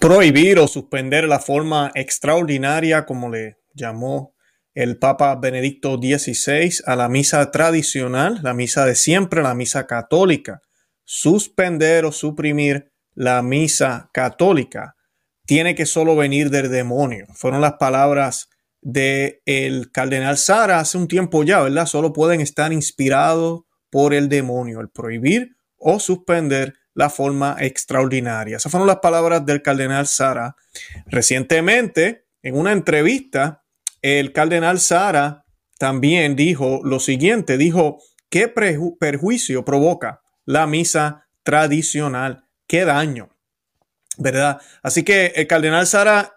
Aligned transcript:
prohibir 0.00 0.58
o 0.58 0.66
suspender 0.66 1.28
la 1.28 1.38
forma 1.38 1.92
extraordinaria, 1.94 3.04
como 3.04 3.28
le 3.28 3.58
llamó 3.74 4.34
el 4.74 4.96
Papa 4.98 5.36
Benedicto 5.36 5.98
XVI, 5.98 6.82
a 6.86 6.96
la 6.96 7.08
misa 7.10 7.50
tradicional, 7.50 8.40
la 8.42 8.54
misa 8.54 8.86
de 8.86 8.94
siempre, 8.94 9.42
la 9.42 9.54
misa 9.54 9.86
católica. 9.86 10.62
Suspender 11.04 12.06
o 12.06 12.12
suprimir 12.12 12.90
la 13.14 13.42
misa 13.42 14.08
católica 14.14 14.96
tiene 15.44 15.74
que 15.74 15.84
solo 15.84 16.16
venir 16.16 16.48
del 16.48 16.70
demonio. 16.70 17.26
Fueron 17.34 17.60
las 17.60 17.74
palabras 17.74 18.48
del 18.80 19.42
el 19.44 19.90
cardenal 19.92 20.38
Sara 20.38 20.80
hace 20.80 20.96
un 20.96 21.08
tiempo 21.08 21.44
ya, 21.44 21.60
¿verdad? 21.60 21.84
Solo 21.84 22.14
pueden 22.14 22.40
estar 22.40 22.72
inspirados 22.72 23.62
por 23.90 24.14
el 24.14 24.30
demonio, 24.30 24.80
el 24.80 24.88
prohibir 24.88 25.56
o 25.76 26.00
suspender 26.00 26.79
la 26.94 27.10
forma 27.10 27.56
extraordinaria. 27.58 28.56
Esas 28.56 28.70
fueron 28.70 28.88
las 28.88 28.98
palabras 28.98 29.44
del 29.46 29.62
cardenal 29.62 30.06
Sara. 30.06 30.56
Recientemente, 31.06 32.26
en 32.42 32.56
una 32.56 32.72
entrevista, 32.72 33.64
el 34.02 34.32
cardenal 34.32 34.80
Sara 34.80 35.44
también 35.78 36.36
dijo 36.36 36.80
lo 36.84 37.00
siguiente, 37.00 37.56
dijo, 37.56 37.98
¿qué 38.28 38.48
perjuicio 38.48 39.64
provoca 39.64 40.22
la 40.44 40.66
misa 40.66 41.28
tradicional? 41.42 42.44
¿Qué 42.66 42.84
daño? 42.84 43.36
¿Verdad? 44.18 44.60
Así 44.82 45.02
que 45.02 45.32
el 45.36 45.46
cardenal 45.46 45.86
Sara 45.86 46.34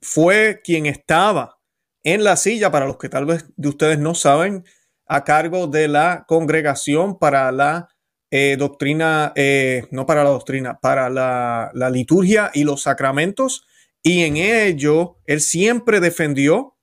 fue 0.00 0.60
quien 0.64 0.86
estaba 0.86 1.58
en 2.02 2.24
la 2.24 2.36
silla, 2.36 2.70
para 2.70 2.86
los 2.86 2.96
que 2.96 3.10
tal 3.10 3.26
vez 3.26 3.44
de 3.56 3.68
ustedes 3.68 3.98
no 3.98 4.14
saben, 4.14 4.64
a 5.06 5.24
cargo 5.24 5.66
de 5.66 5.88
la 5.88 6.24
congregación 6.26 7.18
para 7.18 7.52
la 7.52 7.88
eh, 8.30 8.56
doctrina, 8.58 9.32
eh, 9.34 9.86
no 9.90 10.06
para 10.06 10.24
la 10.24 10.30
doctrina, 10.30 10.78
para 10.78 11.10
la, 11.10 11.70
la 11.74 11.90
liturgia 11.90 12.50
y 12.54 12.64
los 12.64 12.82
sacramentos. 12.82 13.66
Y 14.02 14.24
en 14.24 14.36
ello, 14.36 15.18
él 15.26 15.40
siempre 15.40 16.00
defendió 16.00 16.76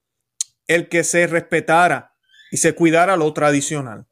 el 0.68 0.90
que 0.90 1.04
se 1.04 1.26
respetara 1.28 2.14
y 2.52 2.58
se 2.58 2.74
cuidara 2.74 3.18
lo 3.18 3.32
tradicional. 3.34 4.06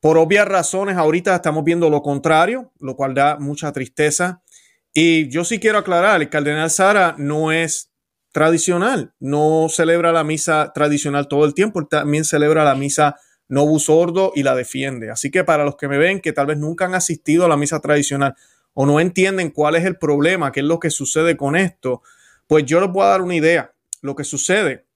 Por 0.00 0.16
obvias 0.16 0.46
razones, 0.46 0.96
ahorita 0.96 1.34
estamos 1.34 1.64
viendo 1.64 1.90
lo 1.90 2.02
contrario, 2.02 2.72
lo 2.78 2.96
cual 2.96 3.14
da 3.14 3.38
mucha 3.38 3.72
tristeza. 3.72 4.42
Y 4.94 5.28
yo 5.28 5.44
sí 5.44 5.58
quiero 5.58 5.78
aclarar, 5.78 6.20
el 6.20 6.30
cardenal 6.30 6.70
Sara 6.70 7.14
no 7.18 7.52
es 7.52 7.92
tradicional, 8.32 9.12
no 9.18 9.68
celebra 9.68 10.12
la 10.12 10.24
misa 10.24 10.72
tradicional 10.74 11.28
todo 11.28 11.44
el 11.44 11.54
tiempo, 11.54 11.86
también 11.86 12.24
celebra 12.24 12.64
la 12.64 12.74
misa 12.74 13.16
no 13.48 13.78
sordo 13.78 14.32
y 14.34 14.42
la 14.42 14.54
defiende. 14.54 15.10
Así 15.10 15.30
que 15.30 15.44
para 15.44 15.64
los 15.64 15.76
que 15.76 15.88
me 15.88 15.98
ven 15.98 16.20
que 16.20 16.32
tal 16.32 16.46
vez 16.46 16.58
nunca 16.58 16.84
han 16.84 16.94
asistido 16.94 17.44
a 17.44 17.48
la 17.48 17.56
misa 17.56 17.80
tradicional 17.80 18.34
o 18.74 18.86
no 18.86 19.00
entienden 19.00 19.50
cuál 19.50 19.74
es 19.74 19.84
el 19.84 19.96
problema, 19.96 20.52
qué 20.52 20.60
es 20.60 20.66
lo 20.66 20.78
que 20.78 20.90
sucede 20.90 21.36
con 21.36 21.56
esto, 21.56 22.02
pues 22.46 22.64
yo 22.64 22.80
les 22.80 22.90
voy 22.90 23.02
a 23.02 23.08
dar 23.08 23.22
una 23.22 23.34
idea. 23.34 23.72
Lo 24.02 24.14
que 24.14 24.24
sucede 24.24 24.86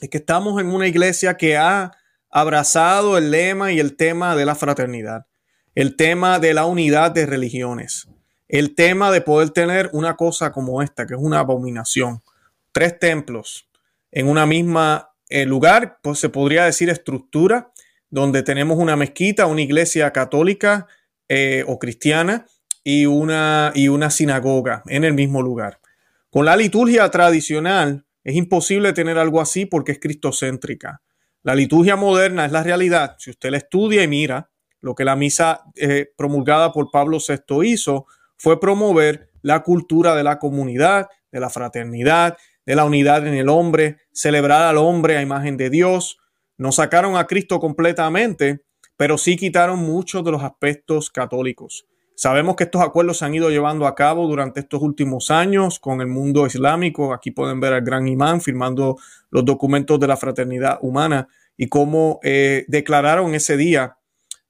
es 0.00 0.08
que 0.08 0.18
estamos 0.18 0.60
en 0.60 0.68
una 0.68 0.88
iglesia 0.88 1.36
que 1.36 1.56
ha 1.56 1.92
abrazado 2.30 3.18
el 3.18 3.30
lema 3.30 3.72
y 3.72 3.78
el 3.78 3.96
tema 3.96 4.34
de 4.34 4.46
la 4.46 4.54
fraternidad, 4.54 5.26
el 5.74 5.96
tema 5.96 6.38
de 6.38 6.54
la 6.54 6.64
unidad 6.64 7.12
de 7.12 7.26
religiones, 7.26 8.08
el 8.48 8.74
tema 8.74 9.10
de 9.10 9.20
poder 9.20 9.50
tener 9.50 9.90
una 9.92 10.16
cosa 10.16 10.50
como 10.50 10.82
esta, 10.82 11.06
que 11.06 11.14
es 11.14 11.20
una 11.20 11.40
abominación, 11.40 12.22
tres 12.72 12.98
templos 12.98 13.68
en 14.10 14.28
una 14.28 14.46
misma 14.46 15.12
eh, 15.28 15.46
lugar, 15.46 15.98
pues 16.02 16.18
se 16.18 16.28
podría 16.28 16.64
decir 16.64 16.90
estructura, 16.90 17.71
donde 18.12 18.42
tenemos 18.42 18.78
una 18.78 18.94
mezquita, 18.94 19.46
una 19.46 19.62
iglesia 19.62 20.12
católica 20.12 20.86
eh, 21.30 21.64
o 21.66 21.78
cristiana 21.78 22.44
y 22.84 23.06
una, 23.06 23.72
y 23.74 23.88
una 23.88 24.10
sinagoga 24.10 24.82
en 24.86 25.04
el 25.04 25.14
mismo 25.14 25.40
lugar. 25.40 25.80
Con 26.28 26.44
la 26.44 26.54
liturgia 26.54 27.10
tradicional 27.10 28.04
es 28.22 28.36
imposible 28.36 28.92
tener 28.92 29.16
algo 29.16 29.40
así 29.40 29.64
porque 29.64 29.92
es 29.92 29.98
cristocéntrica. 29.98 31.00
La 31.42 31.54
liturgia 31.54 31.96
moderna 31.96 32.44
es 32.44 32.52
la 32.52 32.62
realidad. 32.62 33.16
Si 33.18 33.30
usted 33.30 33.50
la 33.50 33.56
estudia 33.56 34.02
y 34.02 34.08
mira, 34.08 34.50
lo 34.82 34.94
que 34.94 35.06
la 35.06 35.16
misa 35.16 35.62
eh, 35.74 36.12
promulgada 36.14 36.70
por 36.70 36.90
Pablo 36.90 37.16
VI 37.16 37.66
hizo 37.66 38.06
fue 38.36 38.60
promover 38.60 39.30
la 39.40 39.62
cultura 39.62 40.14
de 40.14 40.22
la 40.22 40.38
comunidad, 40.38 41.08
de 41.30 41.40
la 41.40 41.48
fraternidad, 41.48 42.36
de 42.66 42.76
la 42.76 42.84
unidad 42.84 43.26
en 43.26 43.34
el 43.34 43.48
hombre, 43.48 43.96
celebrar 44.12 44.64
al 44.64 44.76
hombre 44.76 45.16
a 45.16 45.22
imagen 45.22 45.56
de 45.56 45.70
Dios, 45.70 46.18
no 46.58 46.72
sacaron 46.72 47.16
a 47.16 47.26
Cristo 47.26 47.60
completamente, 47.60 48.62
pero 48.96 49.18
sí 49.18 49.36
quitaron 49.36 49.80
muchos 49.80 50.24
de 50.24 50.30
los 50.30 50.42
aspectos 50.42 51.10
católicos. 51.10 51.86
Sabemos 52.14 52.56
que 52.56 52.64
estos 52.64 52.82
acuerdos 52.82 53.18
se 53.18 53.24
han 53.24 53.34
ido 53.34 53.50
llevando 53.50 53.86
a 53.86 53.94
cabo 53.94 54.28
durante 54.28 54.60
estos 54.60 54.82
últimos 54.82 55.30
años 55.30 55.80
con 55.80 56.00
el 56.00 56.06
mundo 56.06 56.46
islámico. 56.46 57.12
Aquí 57.12 57.30
pueden 57.30 57.58
ver 57.58 57.72
al 57.72 57.82
gran 57.82 58.06
imán 58.06 58.40
firmando 58.40 58.96
los 59.30 59.44
documentos 59.44 59.98
de 59.98 60.06
la 60.06 60.16
fraternidad 60.16 60.78
humana 60.82 61.28
y 61.56 61.68
cómo 61.68 62.20
eh, 62.22 62.64
declararon 62.68 63.34
ese 63.34 63.56
día, 63.56 63.96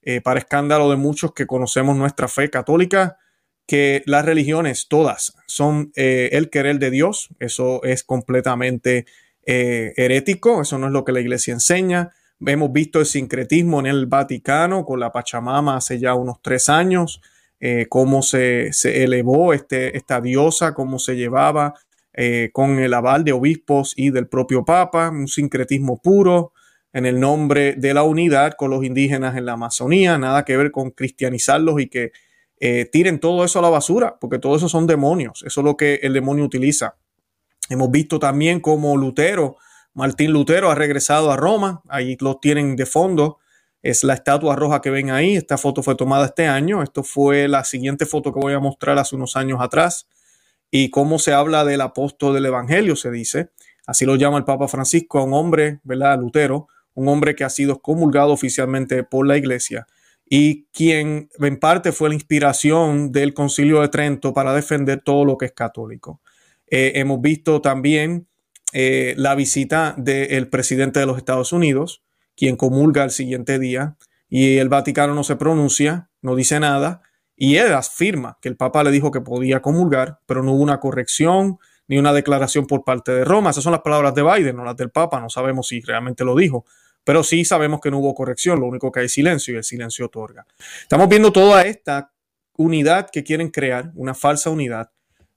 eh, 0.02 0.20
para 0.20 0.40
escándalo 0.40 0.90
de 0.90 0.96
muchos 0.96 1.32
que 1.32 1.46
conocemos 1.46 1.96
nuestra 1.96 2.26
fe 2.28 2.50
católica, 2.50 3.16
que 3.66 4.02
las 4.06 4.24
religiones 4.24 4.88
todas 4.88 5.34
son 5.46 5.92
eh, 5.94 6.30
el 6.32 6.50
querer 6.50 6.78
de 6.78 6.90
Dios. 6.90 7.28
Eso 7.38 7.82
es 7.84 8.02
completamente 8.02 9.06
eh, 9.44 9.92
herético, 9.97 10.62
eso 10.62 10.78
no 10.78 10.86
es 10.86 10.92
lo 10.92 11.04
que 11.04 11.12
la 11.12 11.20
iglesia 11.20 11.53
enseña. 11.53 12.12
Hemos 12.44 12.72
visto 12.72 13.00
el 13.00 13.06
sincretismo 13.06 13.80
en 13.80 13.86
el 13.86 14.06
Vaticano 14.06 14.84
con 14.84 15.00
la 15.00 15.12
Pachamama 15.12 15.76
hace 15.76 15.98
ya 15.98 16.14
unos 16.14 16.41
tres 16.42 16.69
años, 16.69 17.20
eh, 17.60 17.86
cómo 17.88 18.22
se, 18.22 18.70
elevó 18.84 19.52
este, 19.52 19.97
esta 19.97 20.20
diosa, 20.20 20.75
cómo 20.75 20.98
se 20.98 21.16
llevaba 21.16 21.75
eh, 22.12 22.50
con 22.52 22.78
el 22.78 22.94
aval 22.94 23.25
de 23.25 23.32
obispos 23.32 23.94
y 23.97 24.10
del 24.10 24.26
propio 24.26 24.64
Papa, 24.64 25.10
un 25.10 25.28
sincretismo 25.28 26.00
puro 26.00 26.52
en 26.92 27.06
el 27.06 27.20
nombre 27.20 27.75
de 27.75 27.94
la 27.94 28.02
unidad 28.02 28.54
con 28.54 28.70
los 28.70 28.84
indígenas 28.84 29.36
en 29.36 29.47
la 29.47 29.52
Amazonía, 29.52 30.19
nada 30.19 30.44
que 30.44 30.56
ver 30.56 30.72
con 30.72 30.91
cristianizarlos 30.91 31.81
y 31.81 31.88
que 31.88 32.12
tiren 32.92 33.19
todo 33.19 33.44
eso 33.44 33.58
a 33.58 33.62
la 33.62 33.70
basura, 33.70 34.19
porque 34.20 34.38
todo 34.38 34.54
eso 34.54 34.69
son 34.69 34.86
demonios, 34.86 35.42
eso 35.44 35.62
es 35.62 35.64
lo 35.64 35.76
que 35.76 35.94
el 36.02 36.12
demonio 36.12 36.44
utiliza 36.44 36.94
Hemos 37.72 37.91
visto 37.91 38.19
también 38.19 38.60
cómo 38.60 38.97
Lutero, 38.97 39.56
Martín 39.94 40.33
Lutero, 40.33 40.71
ha 40.71 40.75
regresado 40.75 41.31
a 41.33 41.37
Roma. 41.37 41.83
Ahí 41.88 42.16
lo 42.21 42.37
tienen 42.37 42.77
de 42.77 42.87
fondo. 42.87 43.38
Es 43.83 44.05
la 44.05 44.15
estatua 44.15 44.56
roja 44.56 44.81
que 44.81 44.91
ven 44.91 45.10
ahí. 45.10 45.37
Esta 45.37 45.56
foto 45.56 45.82
fue 45.82 45.94
tomada 45.94 46.27
este 46.27 46.47
año. 46.47 46.82
Esto 46.82 47.03
fue 47.03 47.49
la 47.49 47.65
siguiente 47.65 48.06
foto 48.06 48.32
que 48.32 48.41
voy 48.41 48.53
a 48.53 48.61
mostrar 48.61 48.99
hace 48.99 49.16
unos 49.16 49.37
años 49.37 49.59
atrás. 49.61 50.06
Y 50.71 50.91
cómo 50.91 51.19
se 51.19 51.32
habla 51.32 51.65
del 51.65 51.81
apóstol 51.81 52.34
del 52.34 52.47
Evangelio, 52.47 52.94
se 52.94 53.11
dice. 53.11 53.50
Así 53.87 54.05
lo 54.05 54.16
llama 54.16 54.38
el 54.38 54.44
Papa 54.44 54.69
Francisco, 54.69 55.25
un 55.25 55.32
hombre, 55.32 55.81
¿verdad? 55.82 56.19
Lutero, 56.19 56.69
un 56.94 57.09
hombre 57.09 57.34
que 57.34 57.44
ha 57.44 57.50
sido 57.50 57.81
comulgado 57.81 58.32
oficialmente 58.32 59.03
por 59.03 59.27
la 59.27 59.37
iglesia 59.37 59.87
y 60.34 60.65
quien 60.72 61.28
en 61.41 61.59
parte 61.59 61.93
fue 61.93 62.09
la 62.09 62.15
inspiración 62.15 63.12
del 63.12 63.34
concilio 63.34 63.82
de 63.82 63.88
Trento 63.88 64.32
para 64.32 64.55
defender 64.55 65.03
todo 65.05 65.27
lo 65.27 65.37
que 65.37 65.44
es 65.44 65.53
católico. 65.53 66.22
Eh, 66.72 66.93
hemos 66.99 67.21
visto 67.21 67.60
también 67.60 68.28
eh, 68.72 69.12
la 69.19 69.34
visita 69.34 69.94
del 69.99 70.49
presidente 70.49 71.00
de 71.00 71.06
los 71.06 71.19
Estados 71.19 71.53
Unidos, 71.53 72.03
quien 72.34 72.56
comulga 72.56 73.05
el 73.05 73.10
siguiente 73.10 73.59
día, 73.59 73.99
y 74.31 74.56
el 74.56 74.71
Vaticano 74.71 75.15
no 75.15 75.22
se 75.22 75.37
pronuncia, 75.37 76.09
no 76.22 76.34
dice 76.34 76.59
nada, 76.61 77.03
y 77.37 77.56
él 77.56 77.75
afirma 77.75 78.38
que 78.41 78.49
el 78.49 78.56
Papa 78.56 78.82
le 78.84 78.91
dijo 78.91 79.11
que 79.11 79.21
podía 79.21 79.61
comulgar, 79.61 80.21
pero 80.25 80.43
no 80.43 80.53
hubo 80.55 80.62
una 80.62 80.81
corrección 80.81 81.59
ni 81.88 81.99
una 81.99 82.15
declaración 82.15 82.66
por 82.66 82.84
parte 82.84 83.12
de 83.12 83.27
Roma. 83.27 83.50
Esas 83.50 83.65
son 83.65 83.72
las 83.72 83.82
palabras 83.82 84.15
de 84.15 84.22
Biden, 84.22 84.56
no 84.56 84.65
las 84.65 84.77
del 84.78 84.91
Papa, 84.91 85.21
no 85.21 85.28
sabemos 85.28 85.69
si 85.69 85.82
realmente 85.82 86.25
lo 86.25 86.34
dijo, 86.34 86.65
pero 87.05 87.22
sí 87.22 87.44
sabemos 87.44 87.82
que 87.82 87.91
no 87.91 87.99
hubo 87.99 88.15
corrección, 88.15 88.61
lo 88.61 88.66
único 88.66 88.91
que 88.91 89.00
hay 89.00 89.11
silencio 89.11 89.53
y 89.53 89.59
el 89.59 89.65
silencio 89.65 90.06
otorga. 90.06 90.47
Estamos 90.81 91.06
viendo 91.11 91.32
toda 91.32 91.66
esta 91.66 92.15
unidad 92.56 93.11
que 93.11 93.25
quieren 93.25 93.50
crear, 93.50 93.93
una 93.94 94.15
falsa 94.15 94.49
unidad, 94.49 94.91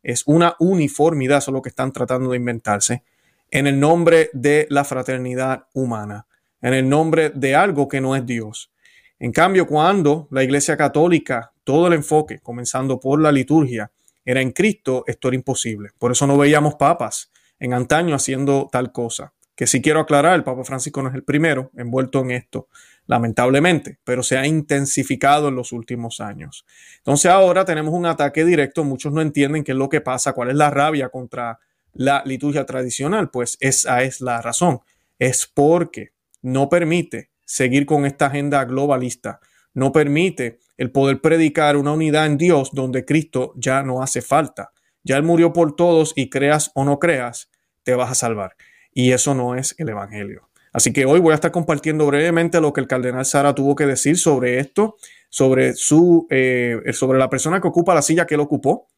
es 0.05 0.21
una 0.27 0.55
uniformidad, 0.59 1.39
eso 1.39 1.49
es 1.49 1.55
lo 1.55 1.63
que 1.63 1.69
están 1.69 1.91
tratando 1.91 2.29
de 2.29 2.37
inventarse, 2.37 3.03
en 3.49 3.65
el 3.65 3.79
nombre 3.79 4.29
de 4.33 4.67
la 4.69 4.83
fraternidad 4.83 5.65
humana, 5.73 6.27
en 6.61 6.75
el 6.75 6.87
nombre 6.87 7.31
de 7.31 7.55
algo 7.55 7.87
que 7.87 8.01
no 8.01 8.15
es 8.15 8.23
Dios. 8.23 8.71
En 9.17 9.31
cambio, 9.31 9.65
cuando 9.65 10.27
la 10.29 10.43
Iglesia 10.43 10.77
Católica, 10.77 11.53
todo 11.63 11.87
el 11.87 11.93
enfoque, 11.93 12.39
comenzando 12.39 12.99
por 12.99 13.19
la 13.19 13.31
liturgia, 13.31 13.91
era 14.23 14.41
en 14.41 14.51
Cristo, 14.51 15.03
esto 15.07 15.29
era 15.29 15.35
imposible. 15.35 15.89
Por 15.97 16.11
eso 16.11 16.27
no 16.27 16.37
veíamos 16.37 16.75
papas 16.75 17.31
en 17.57 17.73
antaño 17.73 18.13
haciendo 18.13 18.69
tal 18.71 18.91
cosa. 18.91 19.33
Que 19.55 19.65
si 19.65 19.81
quiero 19.81 20.01
aclarar, 20.01 20.35
el 20.35 20.43
Papa 20.43 20.63
Francisco 20.65 21.01
no 21.01 21.09
es 21.09 21.15
el 21.15 21.23
primero 21.23 21.71
envuelto 21.75 22.19
en 22.19 22.31
esto 22.31 22.67
lamentablemente, 23.07 23.99
pero 24.03 24.23
se 24.23 24.37
ha 24.37 24.47
intensificado 24.47 25.49
en 25.49 25.55
los 25.55 25.71
últimos 25.71 26.19
años. 26.19 26.65
Entonces 26.97 27.31
ahora 27.31 27.65
tenemos 27.65 27.93
un 27.93 28.05
ataque 28.05 28.45
directo, 28.45 28.83
muchos 28.83 29.13
no 29.13 29.21
entienden 29.21 29.63
qué 29.63 29.73
es 29.73 29.77
lo 29.77 29.89
que 29.89 30.01
pasa, 30.01 30.33
cuál 30.33 30.49
es 30.49 30.55
la 30.55 30.69
rabia 30.69 31.09
contra 31.09 31.59
la 31.93 32.23
liturgia 32.25 32.65
tradicional, 32.65 33.29
pues 33.29 33.57
esa 33.59 34.03
es 34.03 34.21
la 34.21 34.41
razón, 34.41 34.79
es 35.19 35.45
porque 35.45 36.11
no 36.41 36.67
permite 36.67 37.31
seguir 37.45 37.85
con 37.85 38.05
esta 38.05 38.27
agenda 38.27 38.65
globalista, 38.65 39.39
no 39.73 39.91
permite 39.91 40.59
el 40.77 40.91
poder 40.91 41.21
predicar 41.21 41.77
una 41.77 41.93
unidad 41.93 42.25
en 42.25 42.37
Dios 42.37 42.71
donde 42.73 43.05
Cristo 43.05 43.53
ya 43.55 43.83
no 43.83 44.01
hace 44.01 44.21
falta. 44.21 44.71
ya 45.03 45.17
Él 45.17 45.23
murió 45.23 45.53
por 45.53 45.75
todos 45.75 46.13
y 46.15 46.29
creas 46.29 46.71
o 46.73 46.83
no 46.83 46.99
creas, 46.99 47.49
te 47.83 47.93
vas 47.93 48.11
a 48.11 48.15
salvar. 48.15 48.55
Y 48.91 49.11
eso 49.11 49.35
no 49.35 49.55
es 49.55 49.75
el 49.77 49.89
Evangelio. 49.89 50.49
Así 50.75 50.91
que 50.91 51.05
hoy 51.05 51.21
voy 51.21 51.31
a 51.31 51.35
estar 51.35 51.53
compartiendo 51.53 52.05
brevemente 52.05 52.59
lo 52.59 52.73
que 52.73 52.81
el 52.81 52.87
cardenal 52.87 53.23
Sara 53.23 53.55
tuvo 53.55 53.75
que 53.75 53.85
decir 53.85 54.17
sobre 54.17 54.59
esto, 54.59 54.97
sobre, 55.29 55.73
su, 55.73 56.27
eh, 56.29 56.81
sobre 56.91 57.17
la 57.17 57.29
persona 57.29 57.61
que 57.61 57.69
ocupa 57.69 57.95
la 57.95 58.01
silla 58.01 58.25
que 58.25 58.35
él 58.35 58.41
ocupó 58.41 58.89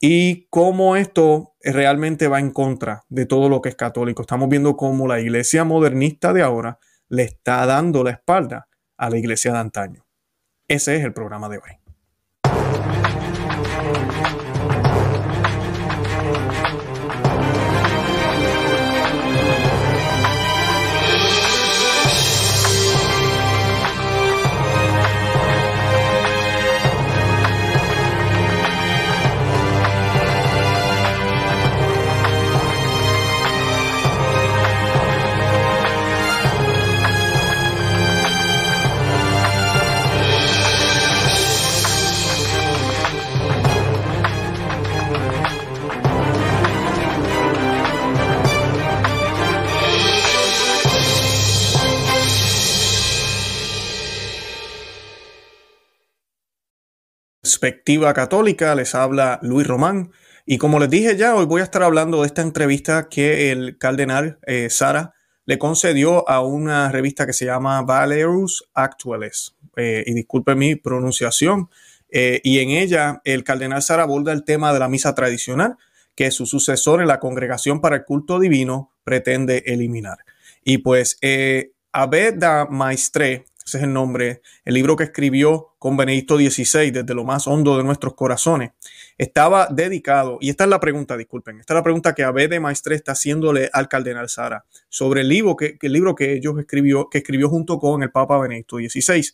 y 0.00 0.48
cómo 0.50 0.96
esto 0.96 1.54
realmente 1.62 2.26
va 2.26 2.40
en 2.40 2.50
contra 2.50 3.04
de 3.08 3.26
todo 3.26 3.48
lo 3.48 3.60
que 3.60 3.68
es 3.68 3.76
católico. 3.76 4.22
Estamos 4.22 4.48
viendo 4.48 4.76
cómo 4.76 5.06
la 5.06 5.20
iglesia 5.20 5.62
modernista 5.62 6.32
de 6.32 6.42
ahora 6.42 6.80
le 7.08 7.22
está 7.22 7.64
dando 7.64 8.02
la 8.02 8.10
espalda 8.10 8.66
a 8.96 9.08
la 9.08 9.16
iglesia 9.16 9.52
de 9.52 9.58
antaño. 9.58 10.04
Ese 10.66 10.96
es 10.96 11.04
el 11.04 11.12
programa 11.12 11.48
de 11.48 11.58
hoy. 11.58 11.89
Perspectiva 57.50 58.14
católica, 58.14 58.76
les 58.76 58.94
habla 58.94 59.40
Luis 59.42 59.66
Román. 59.66 60.12
Y 60.46 60.58
como 60.58 60.78
les 60.78 60.88
dije 60.88 61.16
ya, 61.16 61.34
hoy 61.34 61.46
voy 61.46 61.62
a 61.62 61.64
estar 61.64 61.82
hablando 61.82 62.20
de 62.20 62.28
esta 62.28 62.42
entrevista 62.42 63.08
que 63.08 63.50
el 63.50 63.76
cardenal 63.76 64.38
eh, 64.46 64.70
Sara 64.70 65.14
le 65.46 65.58
concedió 65.58 66.28
a 66.28 66.44
una 66.44 66.92
revista 66.92 67.26
que 67.26 67.32
se 67.32 67.46
llama 67.46 67.82
Valerus 67.82 68.70
Actuales. 68.72 69.56
Eh, 69.76 70.04
y 70.06 70.14
disculpe 70.14 70.54
mi 70.54 70.76
pronunciación. 70.76 71.70
Eh, 72.08 72.40
y 72.44 72.60
en 72.60 72.70
ella 72.70 73.20
el 73.24 73.42
cardenal 73.42 73.82
Sara 73.82 74.04
aborda 74.04 74.32
el 74.32 74.44
tema 74.44 74.72
de 74.72 74.78
la 74.78 74.88
misa 74.88 75.12
tradicional 75.16 75.76
que 76.14 76.30
su 76.30 76.46
sucesor 76.46 77.00
en 77.00 77.08
la 77.08 77.18
Congregación 77.18 77.80
para 77.80 77.96
el 77.96 78.04
Culto 78.04 78.38
Divino 78.38 78.92
pretende 79.02 79.64
eliminar. 79.66 80.18
Y 80.62 80.78
pues 80.78 81.18
Abeda 81.92 82.66
Maestre 82.66 83.46
ese 83.70 83.78
es 83.78 83.84
el 83.84 83.92
nombre, 83.92 84.42
el 84.64 84.74
libro 84.74 84.96
que 84.96 85.04
escribió 85.04 85.74
con 85.78 85.96
Benedicto 85.96 86.36
XVI 86.36 86.90
desde 86.90 87.14
lo 87.14 87.24
más 87.24 87.46
hondo 87.46 87.76
de 87.76 87.84
nuestros 87.84 88.14
corazones, 88.14 88.72
estaba 89.16 89.68
dedicado, 89.70 90.38
y 90.40 90.50
esta 90.50 90.64
es 90.64 90.70
la 90.70 90.80
pregunta, 90.80 91.16
disculpen, 91.16 91.60
esta 91.60 91.74
es 91.74 91.76
la 91.76 91.84
pregunta 91.84 92.14
que 92.14 92.24
Abed 92.24 92.50
de 92.50 92.58
Maestre 92.58 92.96
está 92.96 93.12
haciéndole 93.12 93.70
al 93.72 93.88
cardenal 93.88 94.28
Sara 94.28 94.64
sobre 94.88 95.20
el 95.20 95.28
libro 95.28 95.56
que, 95.56 95.78
el 95.80 95.92
libro 95.92 96.16
que 96.16 96.32
ellos 96.32 96.58
escribió, 96.58 97.08
que 97.08 97.18
escribió 97.18 97.48
junto 97.48 97.78
con 97.78 98.02
el 98.02 98.10
Papa 98.10 98.38
Benedicto 98.38 98.78
XVI. 98.78 99.24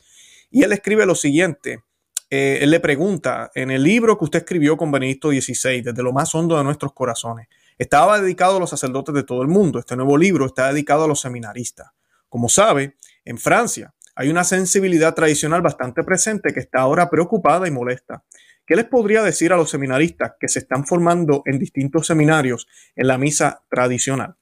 Y 0.51 0.63
él 0.63 0.73
escribe 0.73 1.07
lo 1.07 1.15
siguiente, 1.15 1.81
eh, 2.29 2.59
él 2.61 2.71
le 2.71 2.81
pregunta, 2.81 3.51
en 3.55 3.71
el 3.71 3.83
libro 3.83 4.19
que 4.19 4.25
usted 4.25 4.41
escribió 4.41 4.77
con 4.77 4.93
Benedicto 4.93 5.31
XVI, 5.31 5.81
desde 5.81 6.03
lo 6.03 6.13
más 6.13 6.35
hondo 6.35 6.59
de 6.59 6.65
nuestros 6.65 6.93
corazones, 6.93 7.49
estaba 7.79 8.21
dedicado 8.21 8.57
a 8.57 8.61
los 8.61 8.71
sacerdotes 8.71 9.15
de 9.15 9.23
todo 9.23 9.43
el 9.43 9.49
mundo. 9.49 9.79
Este 9.79 9.97
nuevo 9.97 10.17
libro 10.19 10.47
está 10.47 10.73
dedicado 10.73 11.05
a 11.05 11.09
los 11.09 11.21
seminaristas. 11.21 11.93
Como 12.29 12.49
sabe, 12.49 12.97
en 13.25 13.39
Francia, 13.39 13.95
hay 14.17 14.31
una 14.31 14.45
sensibilidad 14.45 15.15
tradicional 15.15 15.61
bastante 15.61 16.03
presente 16.03 16.55
que 16.55 16.61
está 16.61 16.81
ahora 16.81 17.11
preocupada 17.11 17.69
y 17.69 17.71
molesta. 17.71 18.25
¿Qué 18.67 18.75
les 18.75 18.87
podría 18.87 19.23
decir 19.23 19.53
a 19.53 19.57
los 19.57 19.71
seminaristas 19.71 20.33
que 20.41 20.49
se 20.49 20.59
están 20.59 20.87
formando 20.87 21.43
en 21.45 21.59
distintos 21.59 22.07
seminarios 22.07 22.67
en 22.97 23.07
la 23.07 23.19
misa 23.19 23.63
tradicional? 23.71 24.37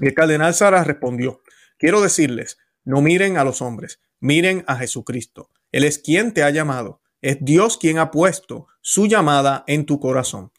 el 0.00 0.14
cardenal 0.14 0.54
Sara 0.54 0.82
respondió, 0.84 1.42
quiero 1.78 2.00
decirles, 2.00 2.58
no 2.84 3.02
miren 3.02 3.36
a 3.36 3.44
los 3.44 3.60
hombres, 3.60 4.00
miren 4.18 4.64
a 4.66 4.76
Jesucristo. 4.76 5.50
Él 5.72 5.84
es 5.84 5.98
quien 5.98 6.32
te 6.32 6.42
ha 6.42 6.50
llamado, 6.50 7.02
es 7.20 7.38
Dios 7.40 7.76
quien 7.76 7.98
ha 7.98 8.10
puesto 8.10 8.66
su 8.80 9.06
llamada 9.06 9.64
en 9.66 9.84
tu 9.84 10.00
corazón. 10.00 10.52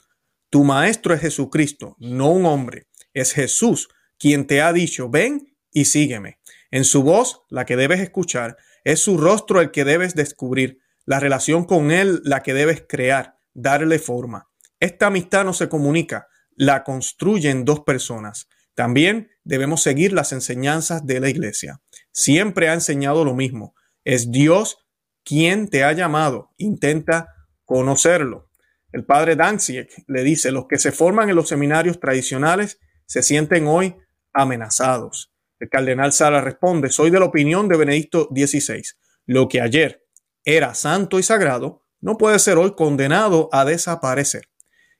Tu 0.49 0.63
maestro 0.63 1.13
es 1.13 1.21
Jesucristo, 1.21 1.95
no 1.99 2.29
un 2.29 2.45
hombre, 2.45 2.87
es 3.13 3.33
Jesús 3.33 3.89
quien 4.19 4.45
te 4.45 4.61
ha 4.61 4.71
dicho, 4.73 5.09
ven 5.09 5.50
y 5.71 5.85
sígueme. 5.85 6.39
En 6.71 6.85
su 6.85 7.03
voz, 7.03 7.41
la 7.49 7.65
que 7.65 7.75
debes 7.75 7.99
escuchar, 7.99 8.57
es 8.83 8.99
su 8.99 9.17
rostro 9.17 9.61
el 9.61 9.71
que 9.71 9.83
debes 9.83 10.15
descubrir, 10.15 10.79
la 11.05 11.19
relación 11.19 11.65
con 11.65 11.91
él 11.91 12.21
la 12.23 12.43
que 12.43 12.53
debes 12.53 12.83
crear, 12.87 13.35
darle 13.53 13.99
forma. 13.99 14.49
Esta 14.79 15.07
amistad 15.07 15.45
no 15.45 15.53
se 15.53 15.69
comunica, 15.69 16.27
la 16.55 16.83
construyen 16.83 17.65
dos 17.65 17.81
personas. 17.81 18.47
También 18.73 19.29
debemos 19.43 19.83
seguir 19.83 20.13
las 20.13 20.31
enseñanzas 20.31 21.05
de 21.05 21.19
la 21.19 21.29
iglesia. 21.29 21.81
Siempre 22.11 22.69
ha 22.69 22.73
enseñado 22.73 23.25
lo 23.25 23.33
mismo. 23.33 23.75
Es 24.03 24.31
Dios 24.31 24.77
quien 25.23 25.67
te 25.67 25.83
ha 25.83 25.91
llamado. 25.91 26.51
Intenta 26.57 27.27
conocerlo. 27.65 28.49
El 28.91 29.05
padre 29.05 29.35
Danzig 29.35 29.87
le 30.07 30.23
dice, 30.23 30.51
los 30.51 30.67
que 30.67 30.77
se 30.77 30.91
forman 30.91 31.29
en 31.29 31.35
los 31.35 31.49
seminarios 31.49 31.99
tradicionales 31.99 32.79
se 33.05 33.21
sienten 33.21 33.67
hoy 33.67 33.95
amenazados. 34.33 35.30
El 35.61 35.69
cardenal 35.69 36.11
Sara 36.11 36.41
responde, 36.41 36.89
soy 36.89 37.11
de 37.11 37.19
la 37.19 37.25
opinión 37.25 37.67
de 37.67 37.77
Benedicto 37.77 38.27
XVI. 38.35 38.81
Lo 39.27 39.47
que 39.47 39.61
ayer 39.61 40.03
era 40.43 40.73
santo 40.73 41.19
y 41.19 41.23
sagrado 41.23 41.85
no 41.99 42.17
puede 42.17 42.39
ser 42.39 42.57
hoy 42.57 42.73
condenado 42.73 43.47
a 43.51 43.63
desaparecer. 43.63 44.49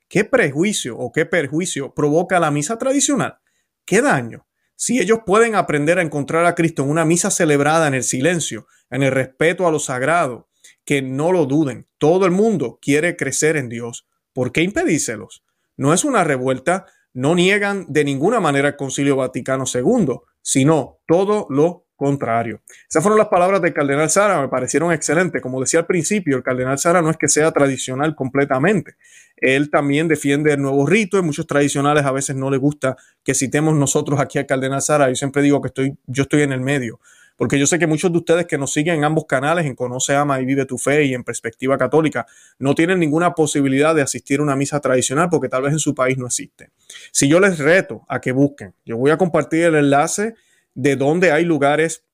¿Qué 0.08 0.24
prejuicio 0.24 0.96
o 0.96 1.10
qué 1.10 1.26
perjuicio 1.26 1.92
provoca 1.94 2.38
la 2.38 2.52
misa 2.52 2.78
tradicional? 2.78 3.40
¿Qué 3.84 4.02
daño? 4.02 4.46
Si 4.76 5.00
ellos 5.00 5.18
pueden 5.26 5.56
aprender 5.56 5.98
a 5.98 6.02
encontrar 6.02 6.46
a 6.46 6.54
Cristo 6.54 6.84
en 6.84 6.90
una 6.90 7.04
misa 7.04 7.32
celebrada 7.32 7.88
en 7.88 7.94
el 7.94 8.04
silencio, 8.04 8.68
en 8.88 9.02
el 9.02 9.10
respeto 9.10 9.66
a 9.66 9.72
lo 9.72 9.80
sagrado, 9.80 10.48
que 10.84 11.02
no 11.02 11.32
lo 11.32 11.46
duden. 11.46 11.88
Todo 11.98 12.24
el 12.24 12.30
mundo 12.30 12.78
quiere 12.80 13.16
crecer 13.16 13.56
en 13.56 13.68
Dios. 13.68 14.06
¿Por 14.32 14.52
qué 14.52 14.62
impedíselos? 14.62 15.44
No 15.76 15.92
es 15.92 16.04
una 16.04 16.22
revuelta, 16.22 16.86
no 17.12 17.34
niegan 17.34 17.86
de 17.88 18.04
ninguna 18.04 18.38
manera 18.38 18.68
el 18.68 18.76
Concilio 18.76 19.16
Vaticano 19.16 19.64
II, 19.66 20.20
sino 20.42 20.98
todo 21.06 21.46
lo 21.48 21.86
contrario. 21.96 22.60
Esas 22.88 23.00
fueron 23.02 23.16
las 23.16 23.28
palabras 23.28 23.62
del 23.62 23.72
cardenal 23.72 24.10
Sara, 24.10 24.40
me 24.40 24.48
parecieron 24.48 24.92
excelentes. 24.92 25.40
Como 25.40 25.60
decía 25.60 25.80
al 25.80 25.86
principio, 25.86 26.36
el 26.36 26.42
cardenal 26.42 26.76
Sara 26.76 27.00
no 27.00 27.10
es 27.10 27.16
que 27.16 27.28
sea 27.28 27.52
tradicional 27.52 28.16
completamente. 28.16 28.96
Él 29.36 29.70
también 29.70 30.08
defiende 30.08 30.52
el 30.52 30.60
nuevo 30.60 30.84
rito 30.84 31.16
y 31.16 31.22
muchos 31.22 31.46
tradicionales 31.46 32.04
a 32.04 32.10
veces 32.10 32.34
no 32.34 32.50
le 32.50 32.56
gusta 32.56 32.96
que 33.22 33.34
citemos 33.34 33.74
nosotros 33.76 34.18
aquí 34.18 34.38
al 34.38 34.46
cardenal 34.46 34.82
Sara. 34.82 35.08
Yo 35.08 35.14
siempre 35.14 35.42
digo 35.42 35.62
que 35.62 35.68
estoy, 35.68 35.96
yo 36.06 36.24
estoy 36.24 36.42
en 36.42 36.52
el 36.52 36.60
medio 36.60 36.98
porque 37.42 37.58
yo 37.58 37.66
sé 37.66 37.80
que 37.80 37.88
muchos 37.88 38.12
de 38.12 38.18
ustedes 38.18 38.46
que 38.46 38.56
nos 38.56 38.72
siguen 38.72 38.98
en 38.98 39.04
ambos 39.04 39.24
canales, 39.24 39.66
en 39.66 39.74
Conoce, 39.74 40.14
Ama 40.14 40.40
y 40.40 40.44
Vive 40.44 40.64
tu 40.64 40.78
Fe 40.78 41.06
y 41.06 41.12
en 41.12 41.24
Perspectiva 41.24 41.76
Católica, 41.76 42.24
no 42.60 42.76
tienen 42.76 43.00
ninguna 43.00 43.34
posibilidad 43.34 43.96
de 43.96 44.02
asistir 44.02 44.38
a 44.38 44.44
una 44.44 44.54
misa 44.54 44.78
tradicional 44.78 45.28
porque 45.28 45.48
tal 45.48 45.62
vez 45.62 45.72
en 45.72 45.80
su 45.80 45.92
país 45.92 46.16
no 46.16 46.26
existe. 46.26 46.70
Si 47.10 47.26
yo 47.26 47.40
les 47.40 47.58
reto 47.58 48.04
a 48.08 48.20
que 48.20 48.30
busquen, 48.30 48.76
yo 48.84 48.96
voy 48.96 49.10
a 49.10 49.18
compartir 49.18 49.64
el 49.64 49.74
enlace 49.74 50.36
de 50.74 50.94
donde 50.94 51.32
hay 51.32 51.44
lugares 51.44 52.04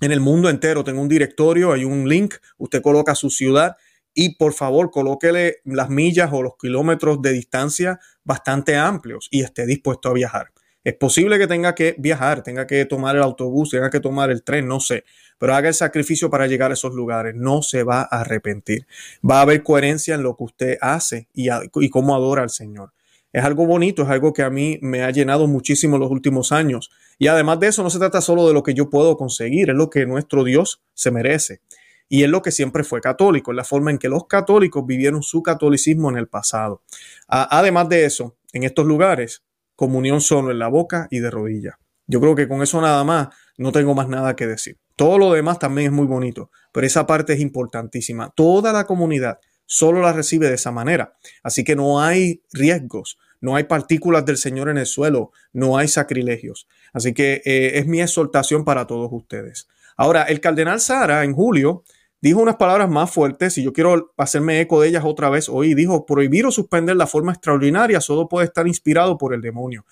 en 0.00 0.10
el 0.10 0.18
mundo 0.18 0.50
entero. 0.50 0.82
Tengo 0.82 1.00
un 1.00 1.08
directorio, 1.08 1.70
hay 1.70 1.84
un 1.84 2.08
link, 2.08 2.34
usted 2.58 2.82
coloca 2.82 3.14
su 3.14 3.30
ciudad 3.30 3.76
y 4.14 4.34
por 4.34 4.52
favor 4.52 4.90
colóquele 4.90 5.58
las 5.62 5.90
millas 5.90 6.30
o 6.32 6.42
los 6.42 6.56
kilómetros 6.56 7.22
de 7.22 7.30
distancia 7.30 8.00
bastante 8.24 8.76
amplios 8.76 9.28
y 9.30 9.42
esté 9.42 9.64
dispuesto 9.64 10.08
a 10.08 10.12
viajar. 10.12 10.48
Es 10.86 10.94
posible 10.94 11.36
que 11.36 11.48
tenga 11.48 11.74
que 11.74 11.96
viajar, 11.98 12.44
tenga 12.44 12.64
que 12.64 12.84
tomar 12.84 13.16
el 13.16 13.22
autobús, 13.22 13.70
tenga 13.70 13.90
que 13.90 13.98
tomar 13.98 14.30
el 14.30 14.44
tren, 14.44 14.68
no 14.68 14.78
sé, 14.78 15.02
pero 15.36 15.52
haga 15.52 15.66
el 15.66 15.74
sacrificio 15.74 16.30
para 16.30 16.46
llegar 16.46 16.70
a 16.70 16.74
esos 16.74 16.94
lugares. 16.94 17.34
No 17.34 17.60
se 17.60 17.82
va 17.82 18.02
a 18.02 18.20
arrepentir. 18.20 18.86
Va 19.28 19.38
a 19.38 19.40
haber 19.40 19.64
coherencia 19.64 20.14
en 20.14 20.22
lo 20.22 20.36
que 20.36 20.44
usted 20.44 20.78
hace 20.80 21.26
y, 21.34 21.48
cómo 21.90 22.14
adora 22.14 22.44
al 22.44 22.50
Señor. 22.50 22.92
Es 23.32 23.42
algo 23.42 23.66
bonito, 23.66 24.04
es 24.04 24.08
algo 24.10 24.32
que 24.32 24.44
a 24.44 24.50
mí 24.50 24.78
me 24.80 25.02
ha 25.02 25.10
llenado 25.10 25.48
muchísimo 25.48 25.98
los 25.98 26.08
últimos 26.08 26.52
años. 26.52 26.92
Y 27.18 27.26
además 27.26 27.58
de 27.58 27.66
eso, 27.66 27.82
no 27.82 27.90
se 27.90 27.98
trata 27.98 28.20
solo 28.20 28.46
de 28.46 28.54
lo 28.54 28.62
que 28.62 28.72
yo 28.72 28.88
puedo 28.88 29.16
conseguir, 29.16 29.70
es 29.70 29.76
lo 29.76 29.90
que 29.90 30.06
nuestro 30.06 30.44
Dios 30.44 30.84
se 30.94 31.10
merece. 31.10 31.62
Y 32.08 32.22
es 32.22 32.30
lo 32.30 32.42
que 32.42 32.52
siempre 32.52 32.84
fue 32.84 33.00
católico, 33.00 33.50
es 33.50 33.56
la 33.56 33.64
forma 33.64 33.90
en 33.90 33.98
que 33.98 34.08
los 34.08 34.28
católicos 34.28 34.86
vivieron 34.86 35.24
su 35.24 35.42
catolicismo 35.42 36.10
en 36.10 36.16
el 36.16 36.28
pasado. 36.28 36.82
Además 37.26 37.88
de 37.88 38.04
eso, 38.04 38.36
en 38.52 38.62
estos 38.62 38.86
lugares 38.86 39.42
comunión 39.76 40.20
solo 40.20 40.50
en 40.50 40.58
la 40.58 40.68
boca 40.68 41.06
y 41.10 41.20
de 41.20 41.30
rodillas. 41.30 41.76
Yo 42.06 42.20
creo 42.20 42.34
que 42.34 42.48
con 42.48 42.62
eso 42.62 42.80
nada 42.80 43.04
más 43.04 43.28
no 43.58 43.72
tengo 43.72 43.94
más 43.94 44.08
nada 44.08 44.34
que 44.36 44.46
decir. 44.46 44.78
Todo 44.96 45.18
lo 45.18 45.32
demás 45.32 45.58
también 45.58 45.88
es 45.88 45.92
muy 45.92 46.06
bonito, 46.06 46.50
pero 46.72 46.86
esa 46.86 47.06
parte 47.06 47.34
es 47.34 47.40
importantísima. 47.40 48.32
Toda 48.34 48.72
la 48.72 48.84
comunidad 48.84 49.38
solo 49.66 50.00
la 50.00 50.12
recibe 50.12 50.48
de 50.48 50.54
esa 50.54 50.72
manera. 50.72 51.14
Así 51.42 51.64
que 51.64 51.76
no 51.76 52.00
hay 52.00 52.42
riesgos, 52.52 53.18
no 53.40 53.56
hay 53.56 53.64
partículas 53.64 54.24
del 54.24 54.38
Señor 54.38 54.68
en 54.68 54.78
el 54.78 54.86
suelo, 54.86 55.32
no 55.52 55.76
hay 55.76 55.88
sacrilegios. 55.88 56.66
Así 56.92 57.12
que 57.12 57.42
eh, 57.44 57.78
es 57.78 57.86
mi 57.86 58.00
exhortación 58.00 58.64
para 58.64 58.86
todos 58.86 59.10
ustedes. 59.12 59.68
Ahora, 59.96 60.24
el 60.24 60.40
cardenal 60.40 60.80
Sara 60.80 61.24
en 61.24 61.34
julio 61.34 61.84
dijo 62.26 62.40
unas 62.40 62.56
palabras 62.56 62.90
más 62.90 63.08
fuertes 63.10 63.56
y 63.56 63.62
yo 63.62 63.72
quiero 63.72 64.12
hacerme 64.16 64.60
eco 64.60 64.80
de 64.80 64.88
ellas 64.88 65.04
otra 65.04 65.30
vez 65.30 65.48
hoy. 65.48 65.74
Dijo, 65.74 66.04
prohibir 66.06 66.44
o 66.44 66.50
suspender 66.50 66.96
la 66.96 67.06
forma 67.06 67.30
extraordinaria 67.30 68.00
solo 68.00 68.28
puede 68.28 68.46
estar 68.46 68.66
inspirado 68.66 69.16
por 69.16 69.32
el 69.32 69.40
demonio. 69.40 69.86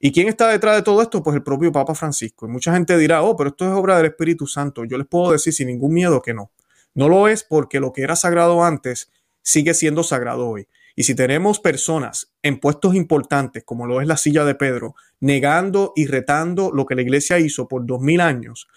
¿Y 0.00 0.10
quién 0.10 0.28
está 0.28 0.48
detrás 0.48 0.76
de 0.76 0.82
todo 0.82 1.02
esto? 1.02 1.22
Pues 1.22 1.36
el 1.36 1.42
propio 1.42 1.72
Papa 1.72 1.94
Francisco. 1.94 2.46
Y 2.46 2.48
mucha 2.48 2.72
gente 2.72 2.96
dirá, 2.96 3.22
oh, 3.22 3.36
pero 3.36 3.50
esto 3.50 3.66
es 3.66 3.72
obra 3.72 3.98
del 3.98 4.06
Espíritu 4.06 4.46
Santo. 4.46 4.84
Yo 4.84 4.96
les 4.96 5.06
puedo 5.06 5.32
decir 5.32 5.52
sin 5.52 5.68
ningún 5.68 5.92
miedo 5.92 6.22
que 6.22 6.32
no. 6.32 6.50
No 6.94 7.08
lo 7.08 7.28
es 7.28 7.44
porque 7.44 7.80
lo 7.80 7.92
que 7.92 8.02
era 8.02 8.16
sagrado 8.16 8.64
antes 8.64 9.10
sigue 9.42 9.74
siendo 9.74 10.02
sagrado 10.02 10.48
hoy. 10.48 10.66
Y 10.96 11.02
si 11.02 11.14
tenemos 11.14 11.60
personas 11.60 12.32
en 12.42 12.60
puestos 12.60 12.94
importantes, 12.94 13.62
como 13.64 13.86
lo 13.86 14.00
es 14.00 14.06
la 14.06 14.16
silla 14.16 14.44
de 14.44 14.54
Pedro, 14.54 14.94
negando 15.20 15.92
y 15.96 16.06
retando 16.06 16.70
lo 16.72 16.86
que 16.86 16.94
la 16.94 17.02
iglesia 17.02 17.38
hizo 17.38 17.68
por 17.68 17.84
dos 17.84 18.00
mil 18.00 18.20
años, 18.20 18.68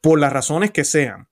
por 0.00 0.20
las 0.20 0.32
razones 0.32 0.70
que 0.70 0.84
sean, 0.84 1.26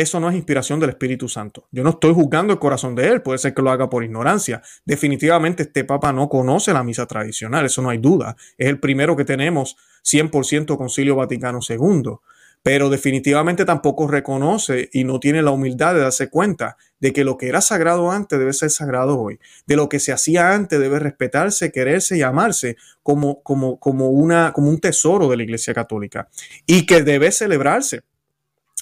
eso 0.00 0.20
no 0.20 0.28
es 0.30 0.36
inspiración 0.36 0.80
del 0.80 0.90
Espíritu 0.90 1.28
Santo. 1.28 1.66
Yo 1.70 1.82
no 1.82 1.90
estoy 1.90 2.14
juzgando 2.14 2.52
el 2.52 2.58
corazón 2.58 2.94
de 2.94 3.08
él, 3.08 3.22
puede 3.22 3.38
ser 3.38 3.54
que 3.54 3.62
lo 3.62 3.70
haga 3.70 3.88
por 3.90 4.04
ignorancia. 4.04 4.62
Definitivamente 4.84 5.64
este 5.64 5.84
Papa 5.84 6.12
no 6.12 6.28
conoce 6.28 6.72
la 6.72 6.82
misa 6.82 7.06
tradicional, 7.06 7.66
eso 7.66 7.82
no 7.82 7.90
hay 7.90 7.98
duda. 7.98 8.36
Es 8.56 8.68
el 8.68 8.80
primero 8.80 9.16
que 9.16 9.24
tenemos 9.24 9.76
100% 10.04 10.76
Concilio 10.76 11.16
Vaticano 11.16 11.60
II, 11.66 12.18
pero 12.62 12.90
definitivamente 12.90 13.64
tampoco 13.64 14.06
reconoce 14.08 14.88
y 14.92 15.04
no 15.04 15.20
tiene 15.20 15.42
la 15.42 15.52
humildad 15.52 15.94
de 15.94 16.00
darse 16.00 16.28
cuenta 16.28 16.76
de 17.00 17.12
que 17.12 17.24
lo 17.24 17.36
que 17.36 17.48
era 17.48 17.60
sagrado 17.60 18.10
antes 18.10 18.38
debe 18.38 18.52
ser 18.52 18.70
sagrado 18.70 19.18
hoy, 19.20 19.38
de 19.66 19.76
lo 19.76 19.88
que 19.88 20.00
se 20.00 20.12
hacía 20.12 20.54
antes 20.54 20.80
debe 20.80 20.98
respetarse, 20.98 21.70
quererse 21.70 22.18
y 22.18 22.22
amarse 22.22 22.76
como, 23.02 23.42
como, 23.42 23.78
como, 23.78 24.10
una, 24.10 24.52
como 24.52 24.70
un 24.70 24.80
tesoro 24.80 25.28
de 25.28 25.36
la 25.36 25.42
Iglesia 25.44 25.72
Católica 25.72 26.28
y 26.66 26.84
que 26.84 27.02
debe 27.02 27.30
celebrarse 27.30 28.02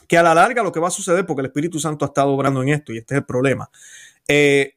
que 0.08 0.18
a 0.18 0.22
la 0.22 0.34
larga 0.34 0.62
lo 0.62 0.72
que 0.72 0.80
va 0.80 0.88
a 0.88 0.92
suceder, 0.92 1.26
porque 1.26 1.40
el 1.40 1.46
Espíritu 1.46 1.78
Santo 1.78 2.04
ha 2.04 2.08
estado 2.08 2.30
obrando 2.30 2.62
en 2.62 2.70
esto 2.70 2.92
y 2.92 2.98
este 2.98 3.14
es 3.14 3.18
el 3.18 3.26
problema, 3.26 3.70
eh, 4.28 4.74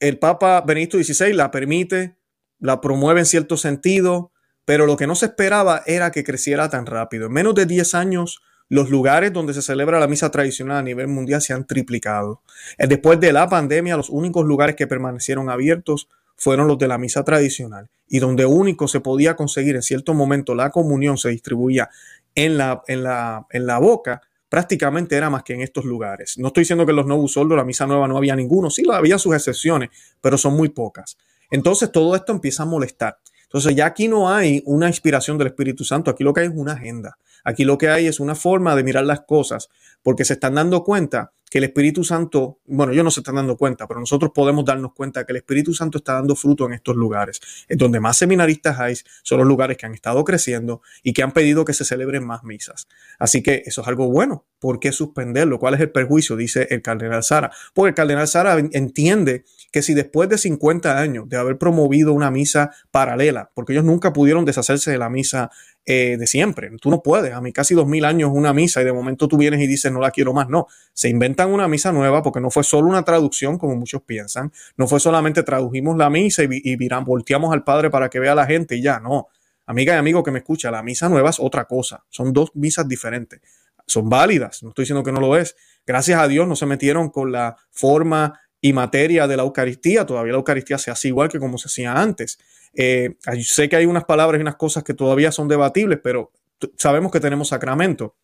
el 0.00 0.18
Papa 0.18 0.60
Benedicto 0.60 1.02
XVI 1.02 1.32
la 1.32 1.50
permite, 1.50 2.16
la 2.60 2.80
promueve 2.80 3.20
en 3.20 3.26
cierto 3.26 3.56
sentido, 3.56 4.32
pero 4.64 4.86
lo 4.86 4.96
que 4.96 5.06
no 5.06 5.14
se 5.14 5.26
esperaba 5.26 5.82
era 5.86 6.10
que 6.10 6.24
creciera 6.24 6.68
tan 6.68 6.86
rápido. 6.86 7.26
En 7.26 7.32
menos 7.32 7.54
de 7.54 7.66
10 7.66 7.94
años, 7.94 8.42
los 8.68 8.90
lugares 8.90 9.32
donde 9.32 9.54
se 9.54 9.62
celebra 9.62 9.98
la 9.98 10.06
misa 10.06 10.30
tradicional 10.30 10.78
a 10.78 10.82
nivel 10.82 11.08
mundial 11.08 11.40
se 11.40 11.54
han 11.54 11.66
triplicado. 11.66 12.42
Eh, 12.76 12.86
después 12.86 13.18
de 13.18 13.32
la 13.32 13.48
pandemia, 13.48 13.96
los 13.96 14.10
únicos 14.10 14.44
lugares 14.44 14.76
que 14.76 14.86
permanecieron 14.86 15.48
abiertos 15.50 16.08
fueron 16.36 16.68
los 16.68 16.78
de 16.78 16.86
la 16.86 16.98
misa 16.98 17.24
tradicional 17.24 17.88
y 18.08 18.20
donde 18.20 18.46
único 18.46 18.88
se 18.88 19.00
podía 19.00 19.36
conseguir 19.36 19.74
en 19.74 19.82
cierto 19.82 20.14
momento 20.14 20.54
la 20.54 20.70
comunión 20.70 21.18
se 21.18 21.30
distribuía 21.30 21.90
en 22.34 22.56
la, 22.56 22.82
en 22.86 23.02
la, 23.02 23.46
en 23.50 23.66
la 23.66 23.78
boca, 23.78 24.22
prácticamente 24.48 25.16
era 25.16 25.30
más 25.30 25.42
que 25.42 25.54
en 25.54 25.62
estos 25.62 25.84
lugares. 25.84 26.38
No 26.38 26.48
estoy 26.48 26.62
diciendo 26.62 26.86
que 26.86 26.92
los 26.92 27.06
Novus 27.06 27.36
Ordo, 27.36 27.56
la 27.56 27.64
misa 27.64 27.86
nueva, 27.86 28.08
no 28.08 28.16
había 28.16 28.34
ninguno, 28.34 28.70
sí 28.70 28.82
había 28.90 29.18
sus 29.18 29.34
excepciones, 29.34 29.90
pero 30.20 30.38
son 30.38 30.54
muy 30.54 30.68
pocas. 30.70 31.16
Entonces 31.50 31.90
todo 31.92 32.14
esto 32.14 32.32
empieza 32.32 32.62
a 32.62 32.66
molestar. 32.66 33.18
Entonces 33.44 33.74
ya 33.74 33.86
aquí 33.86 34.08
no 34.08 34.30
hay 34.30 34.62
una 34.66 34.88
inspiración 34.88 35.38
del 35.38 35.48
Espíritu 35.48 35.82
Santo, 35.82 36.10
aquí 36.10 36.22
lo 36.22 36.34
que 36.34 36.42
hay 36.42 36.46
es 36.48 36.52
una 36.54 36.72
agenda. 36.72 37.16
Aquí 37.44 37.64
lo 37.64 37.78
que 37.78 37.88
hay 37.88 38.06
es 38.06 38.20
una 38.20 38.34
forma 38.34 38.76
de 38.76 38.84
mirar 38.84 39.04
las 39.04 39.20
cosas, 39.20 39.68
porque 40.02 40.24
se 40.24 40.34
están 40.34 40.54
dando 40.54 40.84
cuenta 40.84 41.32
que 41.50 41.58
el 41.58 41.64
Espíritu 41.64 42.04
Santo, 42.04 42.58
bueno, 42.66 42.92
ellos 42.92 43.04
no 43.04 43.10
se 43.10 43.20
están 43.20 43.36
dando 43.36 43.56
cuenta, 43.56 43.86
pero 43.86 44.00
nosotros 44.00 44.32
podemos 44.34 44.64
darnos 44.64 44.92
cuenta 44.92 45.24
que 45.24 45.32
el 45.32 45.38
Espíritu 45.38 45.74
Santo 45.74 45.98
está 45.98 46.14
dando 46.14 46.36
fruto 46.36 46.66
en 46.66 46.74
estos 46.74 46.96
lugares. 46.96 47.40
Es 47.68 47.78
donde 47.78 48.00
más 48.00 48.16
seminaristas 48.18 48.78
hay, 48.78 48.94
son 49.22 49.38
los 49.38 49.46
lugares 49.46 49.76
que 49.76 49.86
han 49.86 49.94
estado 49.94 50.24
creciendo 50.24 50.82
y 51.02 51.12
que 51.12 51.22
han 51.22 51.32
pedido 51.32 51.64
que 51.64 51.72
se 51.72 51.84
celebren 51.84 52.26
más 52.26 52.44
misas. 52.44 52.86
Así 53.18 53.42
que 53.42 53.62
eso 53.64 53.82
es 53.82 53.88
algo 53.88 54.10
bueno. 54.10 54.44
¿Por 54.58 54.80
qué 54.80 54.92
suspenderlo? 54.92 55.58
¿Cuál 55.58 55.74
es 55.74 55.80
el 55.80 55.90
perjuicio? 55.90 56.36
Dice 56.36 56.66
el 56.70 56.82
cardenal 56.82 57.22
Sara. 57.22 57.50
Porque 57.72 57.90
el 57.90 57.94
cardenal 57.94 58.28
Sara 58.28 58.58
entiende 58.58 59.44
que 59.70 59.82
si 59.82 59.94
después 59.94 60.28
de 60.28 60.38
50 60.38 60.98
años 60.98 61.28
de 61.28 61.36
haber 61.36 61.58
promovido 61.58 62.12
una 62.12 62.30
misa 62.30 62.70
paralela, 62.90 63.50
porque 63.54 63.72
ellos 63.72 63.84
nunca 63.84 64.12
pudieron 64.12 64.44
deshacerse 64.44 64.90
de 64.90 64.98
la 64.98 65.10
misa 65.10 65.50
eh, 65.90 66.18
de 66.18 66.26
siempre, 66.26 66.70
tú 66.82 66.90
no 66.90 67.02
puedes, 67.02 67.32
a 67.32 67.40
mí 67.40 67.50
casi 67.50 67.74
2000 67.74 68.04
años 68.04 68.30
una 68.34 68.52
misa 68.52 68.82
y 68.82 68.84
de 68.84 68.92
momento 68.92 69.26
tú 69.26 69.38
vienes 69.38 69.58
y 69.62 69.66
dices 69.66 69.90
no 69.90 70.00
la 70.00 70.10
quiero 70.10 70.34
más, 70.34 70.46
no, 70.50 70.66
se 70.92 71.08
inventan 71.08 71.50
una 71.50 71.66
misa 71.66 71.92
nueva 71.92 72.22
porque 72.22 72.40
no 72.40 72.50
fue 72.50 72.62
solo 72.62 72.88
una 72.88 73.06
traducción 73.06 73.56
como 73.56 73.74
muchos 73.74 74.02
piensan, 74.02 74.52
no 74.76 74.86
fue 74.86 75.00
solamente 75.00 75.42
tradujimos 75.42 75.96
la 75.96 76.10
misa 76.10 76.42
y, 76.42 76.48
y 76.50 76.88
volteamos 77.06 77.54
al 77.54 77.64
Padre 77.64 77.88
para 77.88 78.10
que 78.10 78.20
vea 78.20 78.32
a 78.32 78.34
la 78.34 78.44
gente 78.44 78.76
y 78.76 78.82
ya, 78.82 79.00
no. 79.00 79.28
Amiga 79.64 79.94
y 79.94 79.96
amigo 79.96 80.22
que 80.22 80.30
me 80.30 80.40
escucha, 80.40 80.70
la 80.70 80.82
misa 80.82 81.08
nueva 81.08 81.30
es 81.30 81.40
otra 81.40 81.64
cosa, 81.64 82.04
son 82.10 82.34
dos 82.34 82.54
misas 82.54 82.86
diferentes, 82.86 83.40
son 83.86 84.10
válidas, 84.10 84.62
no 84.62 84.68
estoy 84.68 84.82
diciendo 84.82 85.02
que 85.02 85.12
no 85.12 85.20
lo 85.20 85.38
es. 85.38 85.56
Gracias 85.86 86.20
a 86.20 86.28
Dios 86.28 86.46
no 86.46 86.54
se 86.54 86.66
metieron 86.66 87.08
con 87.08 87.32
la 87.32 87.56
forma 87.70 88.38
y 88.60 88.72
materia 88.72 89.26
de 89.26 89.36
la 89.36 89.42
Eucaristía. 89.42 90.04
Todavía 90.06 90.32
la 90.32 90.38
Eucaristía 90.38 90.78
se 90.78 90.90
hace 90.90 91.08
igual 91.08 91.28
que 91.28 91.38
como 91.38 91.58
se 91.58 91.68
hacía 91.68 91.92
antes. 91.92 92.38
Eh, 92.74 93.16
sé 93.42 93.68
que 93.68 93.76
hay 93.76 93.86
unas 93.86 94.04
palabras 94.04 94.38
y 94.38 94.42
unas 94.42 94.56
cosas 94.56 94.84
que 94.84 94.94
todavía 94.94 95.32
son 95.32 95.48
debatibles, 95.48 96.00
pero 96.02 96.32
sabemos 96.76 97.12
que 97.12 97.20
tenemos 97.20 97.48
sacramento. 97.48 98.16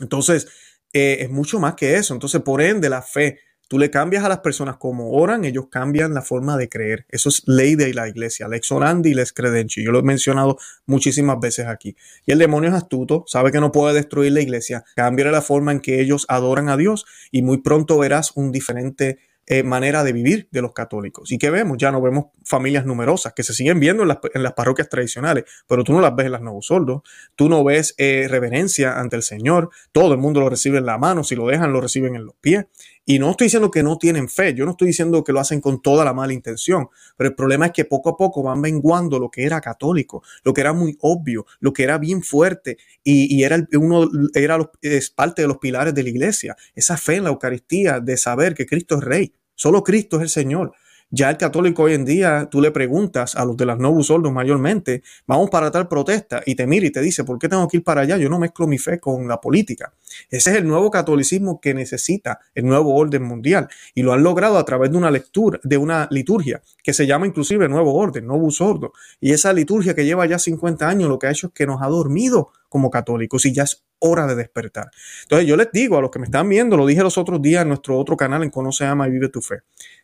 Entonces, 0.00 0.48
eh, 0.92 1.18
es 1.20 1.30
mucho 1.30 1.58
más 1.58 1.74
que 1.74 1.96
eso. 1.96 2.14
Entonces, 2.14 2.40
por 2.42 2.60
ende, 2.60 2.88
la 2.88 3.02
fe, 3.02 3.38
tú 3.68 3.78
le 3.78 3.90
cambias 3.90 4.24
a 4.24 4.28
las 4.28 4.40
personas 4.40 4.76
como 4.76 5.12
oran, 5.12 5.44
ellos 5.44 5.68
cambian 5.70 6.12
la 6.12 6.22
forma 6.22 6.56
de 6.56 6.68
creer. 6.68 7.06
Eso 7.08 7.28
es 7.28 7.42
ley 7.46 7.74
de 7.74 7.94
la 7.94 8.08
iglesia, 8.08 8.48
lex 8.48 8.70
orandi 8.70 9.10
y 9.10 9.14
lex 9.14 9.32
credenci. 9.32 9.82
Yo 9.82 9.92
lo 9.92 10.00
he 10.00 10.02
mencionado 10.02 10.58
muchísimas 10.86 11.40
veces 11.40 11.66
aquí. 11.66 11.96
Y 12.26 12.32
el 12.32 12.38
demonio 12.38 12.68
es 12.68 12.74
astuto, 12.74 13.24
sabe 13.26 13.50
que 13.52 13.60
no 13.60 13.72
puede 13.72 13.94
destruir 13.94 14.32
la 14.32 14.40
iglesia, 14.40 14.84
cambia 14.94 15.30
la 15.30 15.40
forma 15.40 15.72
en 15.72 15.80
que 15.80 16.00
ellos 16.00 16.26
adoran 16.28 16.68
a 16.68 16.76
Dios 16.76 17.06
y 17.30 17.42
muy 17.42 17.58
pronto 17.62 17.96
verás 17.98 18.32
un 18.34 18.52
diferente 18.52 19.18
eh, 19.46 19.62
manera 19.64 20.04
de 20.04 20.12
vivir 20.12 20.48
de 20.52 20.62
los 20.62 20.72
católicos. 20.72 21.32
¿Y 21.32 21.38
qué 21.38 21.50
vemos? 21.50 21.76
Ya 21.78 21.90
no 21.90 22.00
vemos 22.00 22.26
familias 22.44 22.86
numerosas 22.86 23.32
que 23.32 23.42
se 23.42 23.52
siguen 23.52 23.80
viendo 23.80 24.04
en 24.04 24.08
las, 24.08 24.52
parroquias 24.52 24.88
tradicionales, 24.88 25.44
pero 25.66 25.82
tú 25.82 25.92
no 25.92 26.00
las 26.00 26.14
ves 26.14 26.26
en 26.26 26.32
las 26.32 26.42
nuevos 26.42 26.66
soldos, 26.66 27.02
tú 27.34 27.48
no 27.48 27.64
ves 27.64 27.94
eh, 27.98 28.26
reverencia 28.28 29.00
ante 29.00 29.16
el 29.16 29.22
Señor, 29.22 29.70
todo 29.90 30.12
el 30.12 30.18
mundo 30.18 30.40
lo 30.40 30.48
recibe 30.48 30.78
en 30.78 30.86
la 30.86 30.96
mano, 30.96 31.24
si 31.24 31.34
lo 31.34 31.46
dejan 31.48 31.72
lo 31.72 31.80
reciben 31.80 32.14
en 32.14 32.26
los 32.26 32.36
pies. 32.36 32.66
Y 33.04 33.18
no 33.18 33.30
estoy 33.30 33.46
diciendo 33.46 33.70
que 33.70 33.82
no 33.82 33.98
tienen 33.98 34.28
fe, 34.28 34.54
yo 34.54 34.64
no 34.64 34.72
estoy 34.72 34.88
diciendo 34.88 35.24
que 35.24 35.32
lo 35.32 35.40
hacen 35.40 35.60
con 35.60 35.82
toda 35.82 36.04
la 36.04 36.12
mala 36.12 36.32
intención, 36.32 36.88
pero 37.16 37.30
el 37.30 37.34
problema 37.34 37.66
es 37.66 37.72
que 37.72 37.84
poco 37.84 38.10
a 38.10 38.16
poco 38.16 38.44
van 38.44 38.60
menguando 38.60 39.18
lo 39.18 39.28
que 39.28 39.44
era 39.44 39.60
católico, 39.60 40.22
lo 40.44 40.54
que 40.54 40.60
era 40.60 40.72
muy 40.72 40.96
obvio, 41.00 41.44
lo 41.58 41.72
que 41.72 41.82
era 41.82 41.98
bien 41.98 42.22
fuerte 42.22 42.78
y, 43.02 43.42
era 43.42 43.66
uno 43.74 44.08
era 44.34 44.58
es 44.82 45.10
parte 45.10 45.42
de 45.42 45.48
los 45.48 45.58
pilares 45.58 45.94
de 45.94 46.02
la 46.04 46.10
iglesia, 46.10 46.56
esa 46.76 46.96
fe 46.96 47.16
en 47.16 47.24
la 47.24 47.30
Eucaristía 47.30 47.98
de 47.98 48.16
saber 48.16 48.54
que 48.54 48.66
Cristo 48.66 48.98
es 48.98 49.00
rey, 49.02 49.32
solo 49.56 49.82
Cristo 49.82 50.18
es 50.18 50.22
el 50.22 50.28
Señor. 50.28 50.72
Ya 51.14 51.28
el 51.28 51.36
católico 51.36 51.82
hoy 51.82 51.92
en 51.92 52.06
día, 52.06 52.48
tú 52.50 52.62
le 52.62 52.70
preguntas 52.70 53.36
a 53.36 53.44
los 53.44 53.54
de 53.58 53.66
las 53.66 53.78
Novus 53.78 54.10
Ordo 54.10 54.32
mayormente, 54.32 55.02
vamos 55.26 55.50
para 55.50 55.70
tal 55.70 55.86
protesta, 55.86 56.42
y 56.46 56.54
te 56.54 56.66
mira 56.66 56.86
y 56.86 56.90
te 56.90 57.02
dice, 57.02 57.22
¿por 57.22 57.38
qué 57.38 57.50
tengo 57.50 57.68
que 57.68 57.76
ir 57.76 57.84
para 57.84 58.00
allá? 58.00 58.16
Yo 58.16 58.30
no 58.30 58.38
mezclo 58.38 58.66
mi 58.66 58.78
fe 58.78 58.98
con 58.98 59.28
la 59.28 59.38
política. 59.38 59.92
Ese 60.30 60.52
es 60.52 60.56
el 60.56 60.66
nuevo 60.66 60.90
catolicismo 60.90 61.60
que 61.60 61.74
necesita 61.74 62.40
el 62.54 62.64
nuevo 62.64 62.94
orden 62.94 63.24
mundial, 63.24 63.68
y 63.94 64.02
lo 64.02 64.14
han 64.14 64.22
logrado 64.22 64.56
a 64.56 64.64
través 64.64 64.90
de 64.90 64.96
una 64.96 65.10
lectura, 65.10 65.60
de 65.62 65.76
una 65.76 66.08
liturgia, 66.10 66.62
que 66.82 66.94
se 66.94 67.06
llama 67.06 67.26
inclusive 67.26 67.68
Nuevo 67.68 67.92
Orden, 67.92 68.26
Novus 68.26 68.62
Ordo. 68.62 68.94
Y 69.20 69.32
esa 69.32 69.52
liturgia 69.52 69.94
que 69.94 70.06
lleva 70.06 70.24
ya 70.24 70.38
50 70.38 70.88
años, 70.88 71.10
lo 71.10 71.18
que 71.18 71.26
ha 71.26 71.30
hecho 71.30 71.48
es 71.48 71.52
que 71.52 71.66
nos 71.66 71.82
ha 71.82 71.88
dormido 71.88 72.52
como 72.70 72.90
católicos 72.90 73.44
y 73.44 73.52
ya 73.52 73.64
es 73.64 73.84
hora 73.98 74.26
de 74.26 74.34
despertar. 74.34 74.90
Entonces 75.24 75.46
yo 75.46 75.56
les 75.56 75.70
digo 75.72 75.98
a 75.98 76.00
los 76.00 76.10
que 76.10 76.18
me 76.18 76.24
están 76.24 76.48
viendo, 76.48 76.76
lo 76.76 76.86
dije 76.86 77.02
los 77.02 77.18
otros 77.18 77.40
días 77.42 77.62
en 77.62 77.68
nuestro 77.68 77.98
otro 77.98 78.16
canal 78.16 78.42
en 78.42 78.50
Conoce, 78.50 78.86
Ama 78.86 79.08
y 79.08 79.10
Vive 79.10 79.28
tu 79.28 79.42
Fe. 79.42 79.60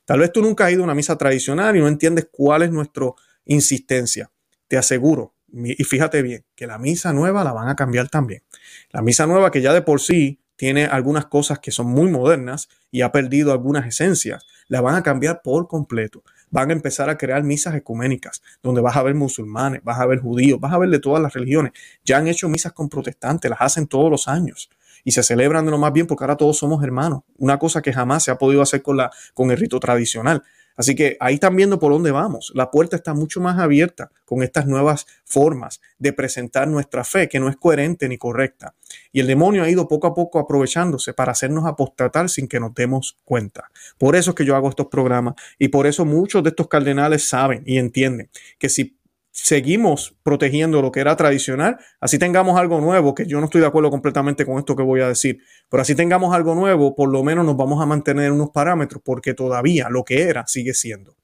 Tal 0.09 0.21
vez 0.21 0.33
tú 0.33 0.41
nunca 0.41 0.65
has 0.65 0.73
ido 0.73 0.81
a 0.81 0.85
una 0.85 0.95
misa 0.95 1.19
tradicional 1.19 1.77
y 1.77 1.81
no 1.81 1.87
entiendes 1.87 2.29
cuál 2.33 2.63
es 2.63 2.71
nuestra 2.71 3.09
insistencia. 3.45 4.31
Te 4.67 4.79
aseguro, 4.79 5.35
y 5.53 5.85
fíjate 5.85 6.23
bien, 6.23 6.47
que 6.55 6.67
la 6.67 6.79
misa 6.79 7.13
nueva 7.13 7.45
la 7.45 7.53
van 7.53 7.69
a 7.69 7.77
cambiar 7.77 8.09
también. 8.09 8.43
La 8.91 9.03
misa 9.03 9.27
nueva 9.27 9.51
que 9.51 9.61
ya 9.61 9.75
de 9.75 9.83
por 9.83 10.01
sí 10.01 10.41
tiene 10.57 10.87
algunas 10.87 11.27
cosas 11.27 11.59
que 11.59 11.73
son 11.73 11.89
muy 11.89 12.11
modernas 12.11 12.71
y 12.91 13.03
ha 13.03 13.13
perdido 13.13 13.53
algunas 13.53 13.87
esencias, 13.87 14.47
la 14.67 14.81
van 14.81 14.95
a 14.95 15.03
cambiar 15.03 15.43
por 15.45 15.69
completo. 15.69 16.23
Van 16.49 16.71
a 16.71 16.73
empezar 16.73 17.11
a 17.11 17.19
crear 17.19 17.43
misas 17.43 17.75
ecuménicas, 17.75 18.41
donde 18.63 18.81
vas 18.81 18.97
a 18.97 19.03
ver 19.03 19.15
musulmanes, 19.15 19.85
vas 19.85 20.01
a 20.01 20.07
ver 20.07 20.21
judíos, 20.21 20.59
vas 20.59 20.73
a 20.73 20.79
ver 20.79 20.89
de 20.89 21.01
todas 21.01 21.21
las 21.21 21.35
religiones. 21.35 21.73
Ya 22.03 22.17
han 22.17 22.29
hecho 22.29 22.49
misas 22.49 22.73
con 22.73 22.89
protestantes, 22.89 23.51
las 23.51 23.61
hacen 23.61 23.87
todos 23.87 24.11
los 24.11 24.27
años 24.27 24.71
y 25.05 25.13
se 25.13 25.23
celebran 25.23 25.65
de 25.65 25.71
lo 25.71 25.79
más 25.79 25.93
bien 25.93 26.07
porque 26.07 26.25
ahora 26.25 26.37
todos 26.37 26.59
somos 26.59 26.83
hermanos. 26.83 27.23
Una 27.37 27.59
cosa 27.59 27.83
que 27.83 27.93
jamás 27.93 28.25
se 28.25 28.31
ha 28.31 28.39
podido 28.39 28.63
hacer 28.63 28.83
con, 28.83 28.97
la, 28.97 29.11
con 29.35 29.51
el 29.51 29.57
rito 29.57 29.81
tradicional. 29.81 30.43
Así 30.79 30.95
que 30.95 31.17
ahí 31.19 31.35
están 31.35 31.57
viendo 31.57 31.81
por 31.81 31.91
dónde 31.91 32.13
vamos. 32.13 32.53
La 32.55 32.71
puerta 32.71 32.95
está 32.95 33.13
mucho 33.13 33.41
más 33.41 33.59
abierta 33.59 34.13
con 34.25 34.45
estas 34.45 34.67
nuevas 34.67 35.07
formas 35.25 35.81
de 35.99 36.13
presentar 36.13 36.69
nuestra 36.69 37.03
fe, 37.03 37.29
que 37.29 37.41
no 37.41 37.49
es 37.49 37.57
coherente 37.57 38.09
ni 38.09 38.17
correcta. 38.17 38.77
Y 39.11 39.19
el 39.19 39.27
demonio 39.27 39.65
ha 39.65 39.69
ido 39.69 39.89
poco 39.89 40.07
a 40.07 40.15
poco 40.15 40.39
aprovechándose 40.39 41.15
para 41.15 41.33
hacernos 41.33 41.67
apostatar 41.67 42.29
sin 42.31 42.47
que 42.47 42.61
nos 42.61 42.75
demos 42.75 43.19
cuenta. 43.25 43.73
Por 43.99 44.15
eso 44.15 44.31
es 44.31 44.37
que 44.37 44.45
yo 44.45 44.55
hago 44.55 44.69
estos 44.69 44.87
programas 44.87 45.35
y 45.59 45.67
por 45.67 45.89
eso 45.89 46.05
muchos 46.05 46.45
de 46.45 46.51
estos 46.51 46.69
cardenales 46.69 47.29
saben 47.29 47.65
y 47.67 47.79
entienden 47.79 48.31
que 48.57 48.69
si 48.69 48.98
seguimos 49.43 50.17
protegiendo 50.25 50.83
lo 50.83 50.91
que 50.91 50.99
era 50.99 51.15
tradicional, 51.17 51.79
así 52.01 52.19
tengamos 52.19 52.59
algo 52.59 52.81
nuevo, 52.81 53.15
que 53.15 53.25
yo 53.25 53.39
no 53.39 53.45
estoy 53.45 53.61
de 53.61 53.69
acuerdo 53.69 53.89
completamente 53.89 54.45
con 54.45 54.59
esto 54.59 54.75
que 54.75 54.83
voy 54.83 55.01
a 55.01 55.09
decir, 55.09 55.41
pero 55.69 55.81
así 55.81 55.95
tengamos 55.95 56.35
algo 56.35 56.57
nuevo, 56.57 56.97
por 56.97 57.09
lo 57.09 57.23
menos 57.23 57.47
nos 57.47 57.57
vamos 57.57 57.81
a 57.81 57.87
mantener 57.87 58.33
unos 58.33 58.51
parámetros, 58.51 59.01
porque 59.05 59.35
todavía 59.35 59.89
lo 59.91 60.05
que 60.05 60.23
era 60.23 60.47
sigue 60.49 60.75
siendo. 60.75 61.17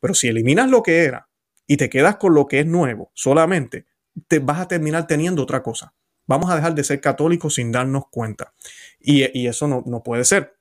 Pero 0.00 0.14
si 0.14 0.28
eliminas 0.28 0.70
lo 0.70 0.82
que 0.82 1.04
era 1.04 1.28
y 1.66 1.76
te 1.76 1.90
quedas 1.90 2.16
con 2.16 2.34
lo 2.34 2.46
que 2.46 2.60
es 2.60 2.66
nuevo 2.66 3.10
solamente, 3.14 3.86
te 4.28 4.38
vas 4.38 4.60
a 4.60 4.68
terminar 4.68 5.08
teniendo 5.08 5.42
otra 5.42 5.62
cosa. 5.62 5.92
Vamos 6.26 6.50
a 6.50 6.56
dejar 6.56 6.74
de 6.74 6.84
ser 6.84 7.00
católicos 7.00 7.54
sin 7.54 7.72
darnos 7.72 8.04
cuenta. 8.10 8.52
Y, 9.00 9.46
eso 9.46 9.66
no, 9.66 9.82
no, 9.86 10.02
puede 10.02 10.24
ser. 10.24 10.54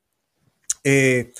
Eh, 0.83 1.31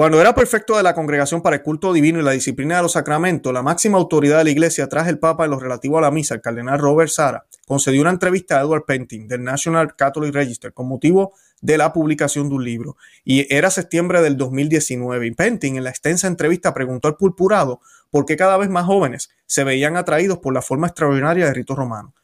cuando 0.00 0.18
era 0.18 0.34
perfecto 0.34 0.78
de 0.78 0.82
la 0.82 0.94
congregación 0.94 1.42
para 1.42 1.56
el 1.56 1.62
culto 1.62 1.92
divino 1.92 2.18
y 2.18 2.22
la 2.22 2.30
disciplina 2.30 2.76
de 2.76 2.82
los 2.84 2.92
sacramentos, 2.92 3.52
la 3.52 3.60
máxima 3.60 3.98
autoridad 3.98 4.38
de 4.38 4.44
la 4.44 4.50
iglesia 4.50 4.88
tras 4.88 5.08
el 5.08 5.18
Papa 5.18 5.44
en 5.44 5.50
lo 5.50 5.58
relativo 5.58 5.98
a 5.98 6.00
la 6.00 6.10
misa, 6.10 6.32
el 6.32 6.40
cardenal 6.40 6.78
Robert 6.78 7.10
Sara, 7.10 7.44
concedió 7.66 8.00
una 8.00 8.08
entrevista 8.08 8.56
a 8.56 8.62
Edward 8.62 8.86
Penting 8.86 9.28
del 9.28 9.44
National 9.44 9.94
Catholic 9.96 10.32
Register 10.32 10.72
con 10.72 10.88
motivo 10.88 11.34
de 11.60 11.76
la 11.76 11.92
publicación 11.92 12.48
de 12.48 12.54
un 12.54 12.64
libro. 12.64 12.96
Y 13.26 13.46
era 13.54 13.70
septiembre 13.70 14.22
del 14.22 14.38
2019. 14.38 15.26
Y 15.26 15.30
Penting 15.32 15.76
en 15.76 15.84
la 15.84 15.90
extensa 15.90 16.28
entrevista 16.28 16.72
preguntó 16.72 17.08
al 17.08 17.18
purpurado 17.18 17.82
por 18.08 18.24
qué 18.24 18.38
cada 18.38 18.56
vez 18.56 18.70
más 18.70 18.86
jóvenes 18.86 19.28
se 19.44 19.64
veían 19.64 19.98
atraídos 19.98 20.38
por 20.38 20.54
la 20.54 20.62
forma 20.62 20.86
extraordinaria 20.86 21.44
de 21.44 21.52
rito 21.52 21.74
romano. 21.74 22.14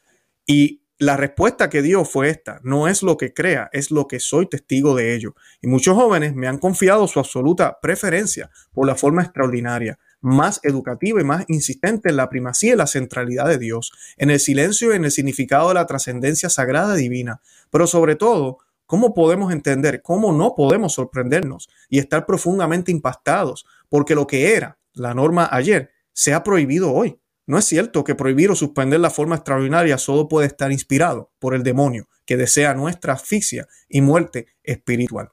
Y 0.47 0.81
la 0.99 1.15
respuesta 1.15 1.69
que 1.69 1.83
dio 1.83 2.05
fue 2.05 2.29
esta, 2.29 2.59
no 2.63 2.87
es 2.87 3.03
lo 3.03 3.17
que 3.17 3.33
crea, 3.33 3.69
es 3.71 3.91
lo 3.91 4.07
que 4.07 4.19
soy 4.19 4.47
testigo 4.47 4.95
de 4.95 5.13
ello. 5.13 5.35
Y 5.61 5.67
muchos 5.67 5.95
jóvenes 5.95 6.33
me 6.33 6.47
han 6.47 6.57
confiado 6.57 7.07
su 7.07 7.19
absoluta 7.19 7.79
preferencia 7.79 8.49
por 8.73 8.87
la 8.87 8.95
forma 8.95 9.21
extraordinaria, 9.21 9.99
más 10.21 10.59
educativa 10.63 11.21
y 11.21 11.23
más 11.23 11.45
insistente 11.49 12.09
en 12.09 12.15
la 12.15 12.29
primacía 12.29 12.73
y 12.73 12.77
la 12.77 12.87
centralidad 12.87 13.47
de 13.47 13.59
Dios, 13.59 13.91
en 14.17 14.31
el 14.31 14.39
silencio 14.39 14.91
y 14.91 14.95
en 14.95 15.05
el 15.05 15.11
significado 15.11 15.67
de 15.67 15.75
la 15.75 15.85
trascendencia 15.85 16.49
sagrada 16.49 16.95
divina, 16.95 17.41
pero 17.69 17.85
sobre 17.85 18.15
todo, 18.15 18.57
¿cómo 18.87 19.13
podemos 19.13 19.53
entender, 19.53 20.01
cómo 20.01 20.33
no 20.33 20.55
podemos 20.55 20.93
sorprendernos 20.93 21.69
y 21.89 21.99
estar 21.99 22.25
profundamente 22.25 22.91
impactados 22.91 23.67
porque 23.89 24.15
lo 24.15 24.25
que 24.25 24.55
era 24.55 24.79
la 24.93 25.13
norma 25.13 25.47
ayer 25.51 25.91
se 26.13 26.33
ha 26.33 26.43
prohibido 26.43 26.91
hoy? 26.91 27.19
No 27.47 27.57
es 27.57 27.65
cierto 27.65 28.03
que 28.03 28.13
prohibir 28.13 28.51
o 28.51 28.55
suspender 28.55 28.99
la 28.99 29.09
forma 29.09 29.35
extraordinaria 29.35 29.97
solo 29.97 30.27
puede 30.27 30.47
estar 30.47 30.71
inspirado 30.71 31.31
por 31.39 31.55
el 31.55 31.63
demonio 31.63 32.07
que 32.25 32.35
desea 32.35 32.73
nuestra 32.73 33.13
asfixia 33.13 33.67
y 33.87 34.01
muerte 34.01 34.47
espiritual. 34.63 35.31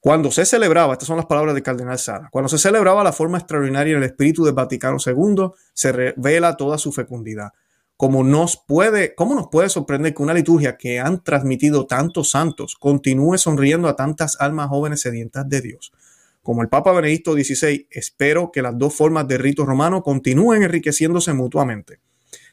Cuando 0.00 0.30
se 0.30 0.46
celebraba, 0.46 0.94
estas 0.94 1.08
son 1.08 1.18
las 1.18 1.26
palabras 1.26 1.54
del 1.54 1.62
cardenal 1.62 1.98
Sara, 1.98 2.30
cuando 2.32 2.48
se 2.48 2.56
celebraba 2.56 3.04
la 3.04 3.12
forma 3.12 3.36
extraordinaria 3.36 3.92
en 3.92 3.98
el 3.98 4.08
espíritu 4.08 4.44
del 4.46 4.54
Vaticano 4.54 4.96
II, 5.04 5.50
se 5.74 5.92
revela 5.92 6.56
toda 6.56 6.78
su 6.78 6.90
fecundidad. 6.92 7.50
Nos 8.00 8.56
puede, 8.56 9.14
¿Cómo 9.14 9.34
nos 9.34 9.48
puede 9.48 9.68
sorprender 9.68 10.14
que 10.14 10.22
una 10.22 10.32
liturgia 10.32 10.78
que 10.78 10.98
han 10.98 11.22
transmitido 11.22 11.86
tantos 11.86 12.30
santos 12.30 12.76
continúe 12.80 13.36
sonriendo 13.36 13.88
a 13.88 13.96
tantas 13.96 14.40
almas 14.40 14.68
jóvenes 14.68 15.02
sedientas 15.02 15.46
de 15.46 15.60
Dios? 15.60 15.92
Como 16.42 16.62
el 16.62 16.68
Papa 16.68 16.92
Benedicto 16.92 17.32
XVI, 17.34 17.86
espero 17.90 18.50
que 18.52 18.62
las 18.62 18.76
dos 18.78 18.94
formas 18.94 19.28
de 19.28 19.38
rito 19.38 19.66
romano 19.66 20.02
continúen 20.02 20.62
enriqueciéndose 20.62 21.32
mutuamente. 21.32 22.00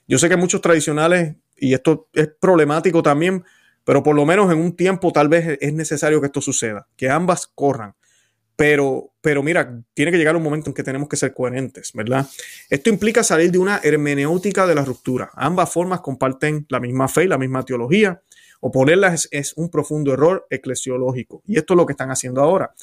Yo 0.08 0.18
sé 0.18 0.30
que 0.30 0.38
muchos 0.38 0.62
tradicionales, 0.62 1.36
y 1.56 1.74
esto 1.74 2.10
es 2.14 2.30
problemático 2.40 3.02
también, 3.02 3.44
pero 3.84 4.04
por 4.04 4.16
lo 4.16 4.26
menos 4.26 4.52
en 4.52 4.60
un 4.60 4.76
tiempo 4.76 5.12
tal 5.12 5.30
vez 5.30 5.58
es 5.62 5.74
necesario 5.74 6.20
que 6.20 6.28
esto 6.28 6.42
suceda, 6.42 6.88
que 6.98 7.10
ambas 7.10 7.48
corran. 7.48 7.96
Pero, 8.58 9.14
pero 9.22 9.44
mira, 9.44 9.82
tiene 9.94 10.12
que 10.12 10.18
llegar 10.18 10.36
un 10.36 10.42
momento 10.42 10.70
en 10.70 10.74
que 10.74 10.82
tenemos 10.82 11.08
que 11.08 11.16
ser 11.16 11.34
coherentes, 11.34 11.92
¿verdad? 11.94 12.26
Esto 12.70 12.90
implica 12.90 13.24
salir 13.24 13.52
de 13.52 13.60
una 13.60 13.80
hermenéutica 13.84 14.66
de 14.66 14.74
la 14.74 14.84
ruptura. 14.84 15.30
Ambas 15.36 15.72
formas 15.72 16.02
comparten 16.02 16.66
la 16.70 16.80
misma 16.80 17.08
fe 17.08 17.26
y 17.26 17.28
la 17.28 17.38
misma 17.38 17.64
teología. 17.64 18.22
Oponerlas 18.60 19.28
es 19.30 19.54
un 19.58 19.70
profundo 19.70 20.12
error 20.12 20.48
eclesiológico. 20.50 21.44
Y 21.46 21.58
esto 21.58 21.76
es 21.76 21.78
lo 21.78 21.86
que 21.86 21.94
están 21.94 22.10
haciendo 22.10 22.42
ahora 22.42 22.74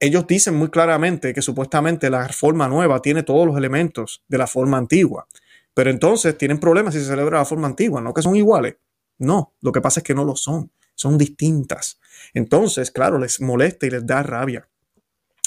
ellos 0.00 0.26
dicen 0.26 0.54
muy 0.54 0.68
claramente 0.68 1.34
que 1.34 1.42
supuestamente 1.42 2.10
la 2.10 2.28
forma 2.28 2.68
nueva 2.68 3.02
tiene 3.02 3.22
todos 3.22 3.46
los 3.46 3.56
elementos 3.56 4.22
de 4.28 4.38
la 4.38 4.46
forma 4.46 4.78
antigua. 4.78 5.26
Pero 5.74 5.90
entonces 5.90 6.36
tienen 6.36 6.58
problemas 6.58 6.94
si 6.94 7.00
se 7.00 7.06
celebra 7.06 7.38
la 7.38 7.44
forma 7.44 7.66
antigua, 7.66 8.00
no 8.00 8.14
que 8.14 8.22
son 8.22 8.36
iguales. 8.36 8.76
No, 9.18 9.54
lo 9.60 9.72
que 9.72 9.80
pasa 9.80 10.00
es 10.00 10.04
que 10.04 10.14
no 10.14 10.24
lo 10.24 10.36
son, 10.36 10.70
son 10.94 11.18
distintas. 11.18 12.00
Entonces, 12.34 12.90
claro, 12.90 13.18
les 13.18 13.40
molesta 13.40 13.86
y 13.86 13.90
les 13.90 14.06
da 14.06 14.22
rabia 14.22 14.68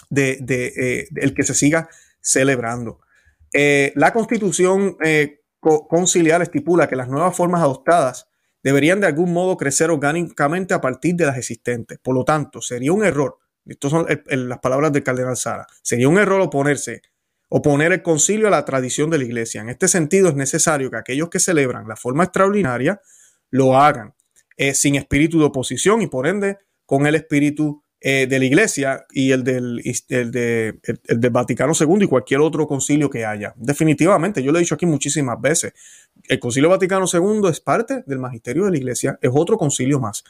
de, 0.10 0.40
eh, 0.50 1.08
el 1.16 1.34
que 1.34 1.44
se 1.44 1.54
siga 1.54 1.90
celebrando. 2.20 3.00
Eh, 3.54 3.94
la 3.96 4.14
constitución 4.14 4.98
eh, 5.04 5.42
conciliar 5.60 6.42
estipula 6.42 6.88
que 6.88 6.96
las 6.96 7.08
nuevas 7.08 7.36
formas 7.36 7.62
adoptadas 7.62 8.28
deberían 8.64 9.00
de 9.00 9.08
algún 9.08 9.34
modo 9.34 9.58
crecer 9.58 9.90
orgánicamente 9.90 10.74
a 10.74 10.82
partir 10.82 11.16
de 11.16 11.26
las 11.26 11.38
existentes. 11.38 12.00
Por 12.00 12.16
lo 12.16 12.24
tanto, 12.24 12.62
sería 12.62 12.94
un 12.94 13.04
error 13.04 13.41
estas 13.66 13.92
son 13.92 14.08
las 14.28 14.60
palabras 14.60 14.92
del 14.92 15.04
cardenal 15.04 15.38
Sara. 15.38 15.68
Sería 15.82 16.10
un 16.10 16.18
error 16.18 16.42
oponerse, 16.42 17.02
oponer 17.50 17.92
el 17.92 18.02
concilio 18.02 18.48
a 18.48 18.52
la 18.52 18.66
tradición 18.66 19.10
de 19.10 19.20
la 19.20 19.24
iglesia. 19.26 19.62
En 19.62 19.70
este 19.70 19.88
sentido, 19.88 20.30
es 20.30 20.36
necesario 20.36 20.90
que 20.90 20.98
aquellos 20.98 21.30
que 21.30 21.40
celebran 21.40 21.88
la 21.88 21.96
forma 21.96 22.24
extraordinaria 22.24 23.02
lo 23.50 23.78
hagan 23.78 24.14
eh, 24.58 24.74
sin 24.74 24.96
espíritu 24.96 25.40
de 25.40 25.46
oposición 25.46 26.02
y 26.02 26.08
por 26.08 26.28
ende 26.28 26.58
con 26.86 27.08
el 27.08 27.16
espíritu 27.16 27.84
eh, 28.04 28.26
de 28.26 28.40
la 28.40 28.46
iglesia 28.46 29.06
y 29.12 29.32
el 29.32 29.44
del, 29.44 29.80
de, 30.10 30.80
el 31.08 31.20
del 31.20 31.30
Vaticano 31.30 31.74
II 31.80 32.04
y 32.06 32.08
cualquier 32.08 32.40
otro 32.40 32.66
concilio 32.68 33.12
que 33.12 33.26
haya. 33.26 33.54
Definitivamente, 33.58 34.42
yo 34.42 34.52
lo 34.52 34.58
he 34.58 34.62
dicho 34.62 34.74
aquí 34.74 34.88
muchísimas 34.88 35.40
veces, 35.40 35.74
el 36.28 36.40
concilio 36.40 36.70
Vaticano 36.70 37.06
II 37.06 37.48
es 37.50 37.60
parte 37.60 38.04
del 38.08 38.18
magisterio 38.18 38.66
de 38.66 38.72
la 38.72 38.78
iglesia, 38.78 39.20
es 39.22 39.30
otro 39.32 39.56
concilio 39.56 40.00
más. 40.00 40.24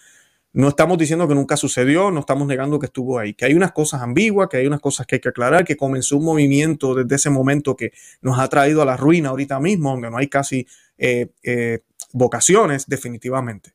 No 0.53 0.67
estamos 0.67 0.97
diciendo 0.97 1.27
que 1.27 1.35
nunca 1.35 1.55
sucedió, 1.55 2.11
no 2.11 2.19
estamos 2.19 2.45
negando 2.45 2.77
que 2.77 2.87
estuvo 2.87 3.17
ahí, 3.17 3.33
que 3.33 3.45
hay 3.45 3.53
unas 3.53 3.71
cosas 3.71 4.01
ambiguas, 4.01 4.49
que 4.49 4.57
hay 4.57 4.67
unas 4.67 4.81
cosas 4.81 5.07
que 5.07 5.15
hay 5.15 5.21
que 5.21 5.29
aclarar, 5.29 5.63
que 5.63 5.77
comenzó 5.77 6.17
un 6.17 6.25
movimiento 6.25 6.93
desde 6.93 7.15
ese 7.15 7.29
momento 7.29 7.77
que 7.77 7.93
nos 8.21 8.37
ha 8.37 8.49
traído 8.49 8.81
a 8.81 8.85
la 8.85 8.97
ruina 8.97 9.29
ahorita 9.29 9.59
mismo, 9.61 9.91
donde 9.91 10.11
no 10.11 10.17
hay 10.17 10.27
casi 10.27 10.67
eh, 10.97 11.29
eh, 11.43 11.79
vocaciones, 12.11 12.85
definitivamente. 12.87 13.73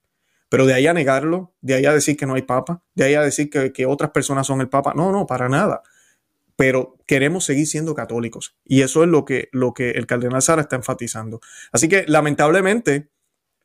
Pero 0.50 0.66
de 0.66 0.74
ahí 0.74 0.86
a 0.86 0.92
negarlo, 0.92 1.54
de 1.62 1.74
ahí 1.74 1.86
a 1.86 1.92
decir 1.92 2.16
que 2.16 2.26
no 2.26 2.34
hay 2.34 2.42
papa, 2.42 2.82
de 2.94 3.04
ahí 3.04 3.14
a 3.14 3.22
decir 3.22 3.48
que, 3.50 3.86
otras 3.86 4.10
personas 4.10 4.46
son 4.46 4.60
el 4.60 4.68
papa, 4.68 4.92
no, 4.94 5.10
no, 5.12 5.26
para 5.26 5.48
nada. 5.48 5.82
Pero 6.56 6.96
queremos 7.06 7.44
seguir 7.44 7.66
siendo 7.66 7.94
católicos. 7.94 8.54
Y 8.64 8.82
eso 8.82 9.02
es 9.02 9.08
lo 9.08 9.24
que, 9.24 9.48
lo 9.52 9.74
que 9.74 9.90
el 9.92 10.06
cardenal 10.06 10.42
Sara 10.42 10.62
está 10.62 10.76
enfatizando. 10.76 11.40
Así 11.72 11.88
que 11.88 12.04
lamentablemente, 12.06 13.08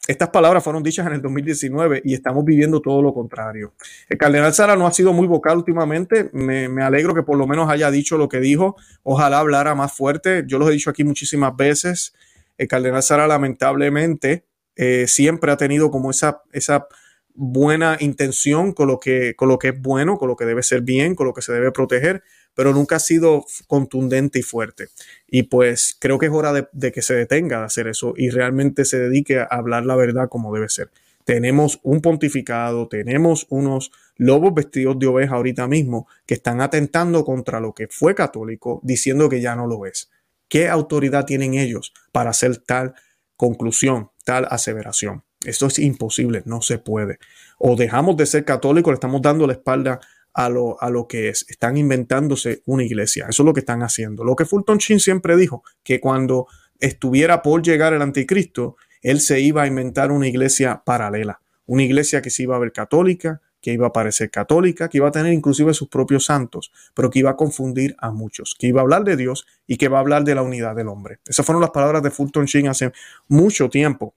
estas 0.07 0.29
palabras 0.29 0.63
fueron 0.63 0.81
dichas 0.81 1.05
en 1.05 1.13
el 1.13 1.21
2019 1.21 2.01
y 2.03 2.15
estamos 2.15 2.43
viviendo 2.43 2.81
todo 2.81 3.03
lo 3.03 3.13
contrario. 3.13 3.73
El 4.09 4.17
cardenal 4.17 4.53
Sara 4.53 4.75
no 4.75 4.87
ha 4.87 4.91
sido 4.91 5.13
muy 5.13 5.27
vocal 5.27 5.57
últimamente. 5.57 6.29
Me, 6.33 6.65
alegro 6.81 7.13
que 7.13 7.21
por 7.21 7.37
lo 7.37 7.45
menos 7.45 7.69
haya 7.69 7.91
dicho 7.91 8.17
lo 8.17 8.27
que 8.27 8.39
dijo. 8.39 8.75
Ojalá 9.03 9.39
hablara 9.39 9.75
más 9.75 9.93
fuerte. 9.93 10.43
Yo 10.47 10.57
lo 10.57 10.67
he 10.69 10.73
dicho 10.73 10.89
aquí 10.89 11.03
muchísimas 11.03 11.55
veces. 11.55 12.15
El 12.57 12.67
cardenal 12.67 13.03
Sara 13.03 13.27
lamentablemente 13.27 14.43
eh, 14.75 15.05
siempre 15.07 15.51
ha 15.51 15.57
tenido 15.57 15.91
como 15.91 16.09
esa, 16.09 16.41
esa 16.51 16.87
buena 17.35 17.97
intención 17.99 18.73
con 18.73 18.87
lo, 18.87 18.99
que, 18.99 19.35
con 19.35 19.49
lo 19.49 19.59
que 19.59 19.69
es 19.69 19.79
bueno, 19.79 20.17
con 20.17 20.27
lo 20.27 20.35
que 20.35 20.45
debe 20.45 20.63
ser 20.63 20.81
bien, 20.81 21.13
con 21.13 21.27
lo 21.27 21.33
que 21.33 21.41
se 21.41 21.53
debe 21.53 21.71
proteger, 21.71 22.23
pero 22.55 22.73
nunca 22.73 22.97
ha 22.97 22.99
sido 22.99 23.45
contundente 23.67 24.39
y 24.39 24.43
fuerte. 24.43 24.87
Y 25.27 25.43
pues 25.43 25.95
creo 25.99 26.19
que 26.19 26.27
es 26.27 26.31
hora 26.31 26.53
de, 26.53 26.91
que 26.91 27.01
se 27.01 27.13
detenga 27.13 27.59
de 27.59 27.65
hacer 27.65 27.87
eso 27.87 28.13
y 28.15 28.29
realmente 28.29 28.85
se 28.85 28.99
dedique 28.99 29.39
a 29.39 29.43
hablar 29.43 29.85
la 29.85 29.95
verdad 29.95 30.29
como 30.29 30.53
debe 30.53 30.69
ser. 30.69 30.89
Tenemos 31.23 31.79
un 31.83 32.01
pontificado, 32.01 32.87
tenemos 32.87 33.45
unos 33.49 33.91
lobos 34.17 34.53
vestidos 34.53 34.97
de 34.99 35.07
oveja 35.07 35.35
ahorita 35.35 35.67
mismo 35.67 36.07
que 36.25 36.33
están 36.33 36.61
atentando 36.61 37.23
contra 37.23 37.59
lo 37.59 37.73
que 37.73 37.87
fue 37.87 38.15
católico, 38.15 38.81
diciendo 38.83 39.29
que 39.29 39.41
ya 39.41 39.55
no 39.55 39.67
lo 39.67 39.85
es. 39.85 40.09
¿Qué 40.47 40.67
autoridad 40.67 41.25
tienen 41.25 41.53
ellos 41.53 41.93
para 42.11 42.31
hacer 42.31 42.57
tal 42.57 42.93
conclusión, 43.37 44.09
tal 44.25 44.47
aseveración? 44.49 45.23
Esto 45.45 45.67
es 45.67 45.79
imposible, 45.79 46.43
no 46.45 46.61
se 46.61 46.77
puede. 46.77 47.17
O 47.57 47.75
dejamos 47.75 48.17
de 48.17 48.25
ser 48.25 48.45
católicos, 48.45 48.91
le 48.91 48.95
estamos 48.95 49.21
dando 49.21 49.47
la 49.47 49.53
espalda 49.53 49.99
a 50.33 50.49
lo, 50.49 50.81
a 50.81 50.89
lo 50.89 51.07
que 51.07 51.29
es. 51.29 51.45
Están 51.49 51.77
inventándose 51.77 52.61
una 52.65 52.83
iglesia. 52.83 53.27
Eso 53.29 53.43
es 53.43 53.45
lo 53.45 53.53
que 53.53 53.61
están 53.61 53.83
haciendo. 53.83 54.23
Lo 54.23 54.35
que 54.35 54.45
Fulton 54.45 54.77
Sheen 54.77 54.99
siempre 54.99 55.35
dijo, 55.37 55.63
que 55.83 55.99
cuando 55.99 56.47
estuviera 56.79 57.41
por 57.41 57.61
llegar 57.61 57.93
el 57.93 58.01
anticristo, 58.01 58.75
él 59.01 59.19
se 59.19 59.39
iba 59.39 59.63
a 59.63 59.67
inventar 59.67 60.11
una 60.11 60.27
iglesia 60.27 60.83
paralela. 60.85 61.41
Una 61.65 61.83
iglesia 61.83 62.21
que 62.21 62.29
se 62.29 62.43
iba 62.43 62.55
a 62.55 62.59
ver 62.59 62.71
católica, 62.71 63.41
que 63.61 63.71
iba 63.71 63.87
a 63.87 63.93
parecer 63.93 64.29
católica, 64.31 64.89
que 64.89 64.97
iba 64.97 65.07
a 65.07 65.11
tener 65.11 65.33
inclusive 65.33 65.73
sus 65.73 65.87
propios 65.87 66.25
santos, 66.25 66.71
pero 66.93 67.09
que 67.09 67.19
iba 67.19 67.29
a 67.29 67.35
confundir 67.35 67.95
a 67.99 68.11
muchos, 68.11 68.55
que 68.57 68.67
iba 68.67 68.81
a 68.81 68.83
hablar 68.83 69.03
de 69.03 69.15
Dios 69.15 69.45
y 69.67 69.77
que 69.77 69.87
va 69.87 69.97
a 69.97 70.01
hablar 70.01 70.23
de 70.23 70.35
la 70.35 70.41
unidad 70.41 70.75
del 70.75 70.87
hombre. 70.87 71.19
Esas 71.25 71.45
fueron 71.45 71.61
las 71.61 71.69
palabras 71.69 72.01
de 72.01 72.09
Fulton 72.09 72.45
Sheen 72.45 72.67
hace 72.67 72.91
mucho 73.27 73.69
tiempo. 73.69 74.15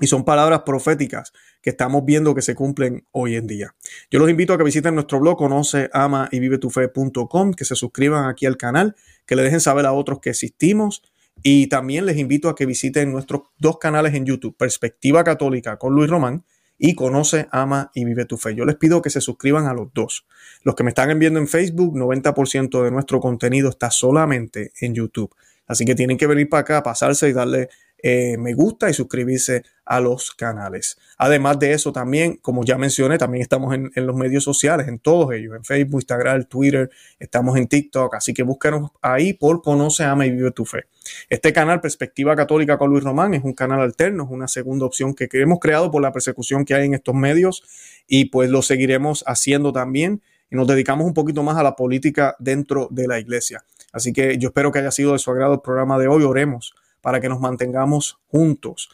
Y 0.00 0.06
son 0.06 0.24
palabras 0.24 0.62
proféticas 0.64 1.32
que 1.60 1.70
estamos 1.70 2.04
viendo 2.04 2.34
que 2.34 2.42
se 2.42 2.54
cumplen 2.54 3.06
hoy 3.12 3.36
en 3.36 3.46
día. 3.46 3.74
Yo 4.10 4.18
los 4.18 4.30
invito 4.30 4.54
a 4.54 4.58
que 4.58 4.64
visiten 4.64 4.94
nuestro 4.94 5.20
blog 5.20 5.36
conoce, 5.36 5.90
ama 5.92 6.28
y 6.32 6.40
vive 6.40 6.58
tu 6.58 6.70
fe.com, 6.70 7.52
que 7.52 7.64
se 7.64 7.74
suscriban 7.74 8.28
aquí 8.28 8.46
al 8.46 8.56
canal, 8.56 8.96
que 9.26 9.36
le 9.36 9.42
dejen 9.42 9.60
saber 9.60 9.86
a 9.86 9.92
otros 9.92 10.20
que 10.20 10.30
existimos 10.30 11.02
y 11.42 11.68
también 11.68 12.06
les 12.06 12.18
invito 12.18 12.48
a 12.48 12.54
que 12.54 12.66
visiten 12.66 13.12
nuestros 13.12 13.42
dos 13.58 13.78
canales 13.78 14.14
en 14.14 14.26
YouTube, 14.26 14.56
Perspectiva 14.56 15.24
Católica 15.24 15.78
con 15.78 15.94
Luis 15.94 16.10
Román 16.10 16.44
y 16.78 16.94
Conoce, 16.94 17.46
Ama 17.50 17.90
y 17.94 18.04
Vive 18.04 18.24
tu 18.24 18.36
Fe. 18.36 18.54
Yo 18.54 18.64
les 18.64 18.76
pido 18.76 19.02
que 19.02 19.10
se 19.10 19.20
suscriban 19.20 19.66
a 19.66 19.74
los 19.74 19.92
dos. 19.92 20.26
Los 20.62 20.74
que 20.74 20.82
me 20.82 20.90
están 20.90 21.18
viendo 21.18 21.38
en 21.38 21.48
Facebook, 21.48 21.94
90% 21.94 22.82
de 22.82 22.90
nuestro 22.90 23.20
contenido 23.20 23.68
está 23.68 23.90
solamente 23.90 24.72
en 24.80 24.94
YouTube. 24.94 25.34
Así 25.66 25.84
que 25.84 25.94
tienen 25.94 26.16
que 26.16 26.26
venir 26.26 26.48
para 26.48 26.62
acá, 26.62 26.82
pasarse 26.82 27.28
y 27.28 27.32
darle 27.32 27.68
eh, 28.02 28.36
me 28.38 28.54
gusta 28.54 28.88
y 28.88 28.94
suscribirse 28.94 29.64
a 29.84 30.00
los 30.00 30.30
canales. 30.30 30.98
Además 31.18 31.58
de 31.58 31.72
eso, 31.72 31.92
también, 31.92 32.36
como 32.36 32.64
ya 32.64 32.78
mencioné, 32.78 33.18
también 33.18 33.42
estamos 33.42 33.74
en, 33.74 33.90
los 33.94 34.16
medios 34.16 34.44
sociales, 34.44 34.88
en 34.88 34.98
todos 34.98 35.32
ellos, 35.32 35.56
en 35.56 35.64
Facebook, 35.64 36.00
Instagram, 36.00 36.44
Twitter, 36.44 36.90
estamos 37.18 37.56
en 37.56 37.66
TikTok, 37.66 38.14
así 38.14 38.32
que 38.32 38.42
búscanos 38.42 38.90
ahí 39.02 39.32
por 39.32 39.62
Conoce, 39.62 40.04
Ama 40.04 40.26
y 40.26 40.30
Vive 40.30 40.52
tu 40.52 40.64
Fe. 40.64 40.84
Este 41.28 41.52
canal, 41.52 41.80
Perspectiva 41.80 42.36
Católica 42.36 42.78
con 42.78 42.90
Luis 42.90 43.02
Román, 43.02 43.34
es 43.34 43.42
un 43.42 43.52
canal 43.52 43.80
alterno, 43.80 44.24
es 44.24 44.30
una 44.30 44.48
segunda 44.48 44.86
opción 44.86 45.14
que 45.14 45.28
hemos 45.32 45.58
creado 45.58 45.90
por 45.90 46.02
la 46.02 46.12
persecución 46.12 46.64
que 46.64 46.74
hay 46.74 46.86
en 46.86 46.94
estos 46.94 47.14
medios 47.14 47.64
y 48.06 48.26
pues 48.26 48.48
lo 48.48 48.62
seguiremos 48.62 49.24
haciendo 49.26 49.72
también 49.72 50.22
y 50.50 50.56
nos 50.56 50.66
dedicamos 50.66 51.06
un 51.06 51.14
poquito 51.14 51.42
más 51.42 51.56
a 51.56 51.62
la 51.62 51.76
política 51.76 52.36
dentro 52.38 52.88
de 52.90 53.06
la 53.06 53.18
iglesia. 53.18 53.64
Así 53.92 54.12
que 54.12 54.38
yo 54.38 54.48
espero 54.48 54.70
que 54.70 54.78
haya 54.78 54.90
sido 54.90 55.12
de 55.12 55.18
su 55.18 55.30
agrado 55.30 55.54
el 55.54 55.60
programa 55.60 55.98
de 55.98 56.08
hoy. 56.08 56.22
Oremos 56.22 56.74
para 57.00 57.20
que 57.20 57.28
nos 57.28 57.40
mantengamos 57.40 58.18
juntos 58.26 58.90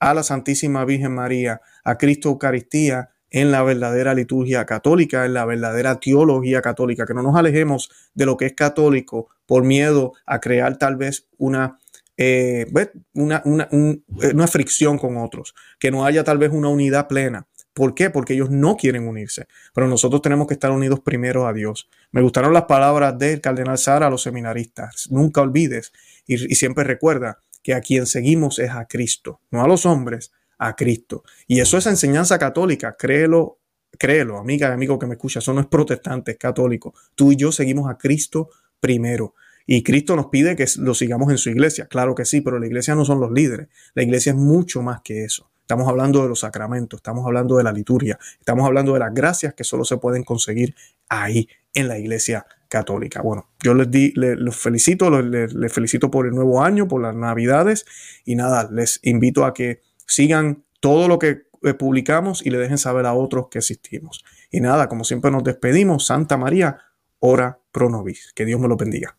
a 0.00 0.14
la 0.14 0.22
Santísima 0.22 0.84
Virgen 0.84 1.14
María, 1.14 1.60
a 1.84 1.98
Cristo 1.98 2.28
Eucaristía, 2.28 3.10
en 3.30 3.50
la 3.50 3.62
verdadera 3.62 4.14
liturgia 4.14 4.64
católica, 4.64 5.26
en 5.26 5.34
la 5.34 5.44
verdadera 5.44 6.00
teología 6.00 6.62
católica, 6.62 7.06
que 7.06 7.14
no 7.14 7.22
nos 7.22 7.36
alejemos 7.36 7.90
de 8.14 8.26
lo 8.26 8.36
que 8.36 8.46
es 8.46 8.54
católico 8.54 9.28
por 9.46 9.64
miedo 9.64 10.14
a 10.26 10.40
crear 10.40 10.78
tal 10.78 10.96
vez 10.96 11.26
una, 11.36 11.78
eh, 12.16 12.66
una, 13.12 13.42
una, 13.44 13.68
una, 13.70 14.46
fricción 14.46 14.98
con 14.98 15.16
otros, 15.18 15.54
que 15.78 15.90
no 15.90 16.04
haya 16.04 16.24
tal 16.24 16.38
vez 16.38 16.52
una 16.52 16.68
unidad 16.68 17.06
plena. 17.06 17.46
¿Por 17.74 17.94
qué? 17.94 18.10
Porque 18.10 18.32
ellos 18.32 18.50
no 18.50 18.76
quieren 18.76 19.06
unirse, 19.06 19.46
pero 19.72 19.86
nosotros 19.86 20.20
tenemos 20.20 20.48
que 20.48 20.54
estar 20.54 20.72
unidos 20.72 21.00
primero 21.00 21.46
a 21.46 21.52
Dios. 21.52 21.88
Me 22.10 22.22
gustaron 22.22 22.52
las 22.52 22.64
palabras 22.64 23.16
del 23.18 23.40
cardenal 23.40 23.78
Sara 23.78 24.08
a 24.08 24.10
los 24.10 24.22
seminaristas. 24.22 25.08
Nunca 25.10 25.42
olvides 25.42 25.92
y 26.26 26.56
siempre 26.56 26.82
recuerda 26.82 27.38
que 27.68 27.74
a 27.74 27.82
quien 27.82 28.06
seguimos 28.06 28.58
es 28.60 28.70
a 28.70 28.86
Cristo, 28.86 29.42
no 29.50 29.62
a 29.62 29.68
los 29.68 29.84
hombres, 29.84 30.32
a 30.56 30.74
Cristo. 30.74 31.22
Y 31.46 31.60
eso 31.60 31.76
es 31.76 31.84
enseñanza 31.84 32.38
católica, 32.38 32.96
créelo, 32.98 33.58
créelo, 33.98 34.38
amiga 34.38 34.70
y 34.70 34.72
amigo 34.72 34.98
que 34.98 35.06
me 35.06 35.16
escucha, 35.16 35.40
eso 35.40 35.52
no 35.52 35.60
es 35.60 35.66
protestante, 35.66 36.30
es 36.30 36.38
católico. 36.38 36.94
Tú 37.14 37.30
y 37.30 37.36
yo 37.36 37.52
seguimos 37.52 37.90
a 37.90 37.98
Cristo 37.98 38.48
primero. 38.80 39.34
Y 39.66 39.82
Cristo 39.82 40.16
nos 40.16 40.28
pide 40.28 40.56
que 40.56 40.64
lo 40.78 40.94
sigamos 40.94 41.30
en 41.30 41.36
su 41.36 41.50
iglesia. 41.50 41.88
Claro 41.88 42.14
que 42.14 42.24
sí, 42.24 42.40
pero 42.40 42.58
la 42.58 42.66
iglesia 42.66 42.94
no 42.94 43.04
son 43.04 43.20
los 43.20 43.30
líderes. 43.30 43.68
La 43.92 44.02
iglesia 44.02 44.32
es 44.32 44.38
mucho 44.38 44.80
más 44.80 45.02
que 45.02 45.24
eso. 45.24 45.50
Estamos 45.60 45.86
hablando 45.88 46.22
de 46.22 46.30
los 46.30 46.40
sacramentos, 46.40 47.00
estamos 47.00 47.26
hablando 47.26 47.58
de 47.58 47.64
la 47.64 47.72
liturgia, 47.72 48.18
estamos 48.38 48.64
hablando 48.64 48.94
de 48.94 49.00
las 49.00 49.12
gracias 49.12 49.52
que 49.52 49.64
solo 49.64 49.84
se 49.84 49.98
pueden 49.98 50.24
conseguir 50.24 50.74
ahí 51.10 51.50
en 51.74 51.88
la 51.88 51.98
iglesia 51.98 52.46
católica. 52.68 53.22
Bueno, 53.22 53.48
yo 53.62 53.74
les 53.74 53.90
di, 53.90 54.12
los 54.14 54.56
felicito, 54.56 55.10
les, 55.22 55.52
les 55.52 55.72
felicito 55.72 56.10
por 56.10 56.26
el 56.26 56.34
nuevo 56.34 56.62
año, 56.62 56.86
por 56.86 57.02
las 57.02 57.14
navidades 57.14 57.86
y 58.24 58.36
nada, 58.36 58.68
les 58.70 59.00
invito 59.02 59.44
a 59.44 59.54
que 59.54 59.80
sigan 60.06 60.64
todo 60.80 61.08
lo 61.08 61.18
que 61.18 61.48
eh, 61.62 61.74
publicamos 61.74 62.44
y 62.44 62.50
le 62.50 62.58
dejen 62.58 62.78
saber 62.78 63.06
a 63.06 63.14
otros 63.14 63.48
que 63.50 63.58
existimos. 63.58 64.24
Y 64.50 64.60
nada, 64.60 64.88
como 64.88 65.04
siempre 65.04 65.30
nos 65.30 65.44
despedimos, 65.44 66.06
Santa 66.06 66.36
María, 66.36 66.78
ora 67.18 67.58
pro 67.72 67.90
nobis. 67.90 68.32
Que 68.34 68.44
Dios 68.44 68.60
me 68.60 68.68
lo 68.68 68.76
bendiga. 68.76 69.16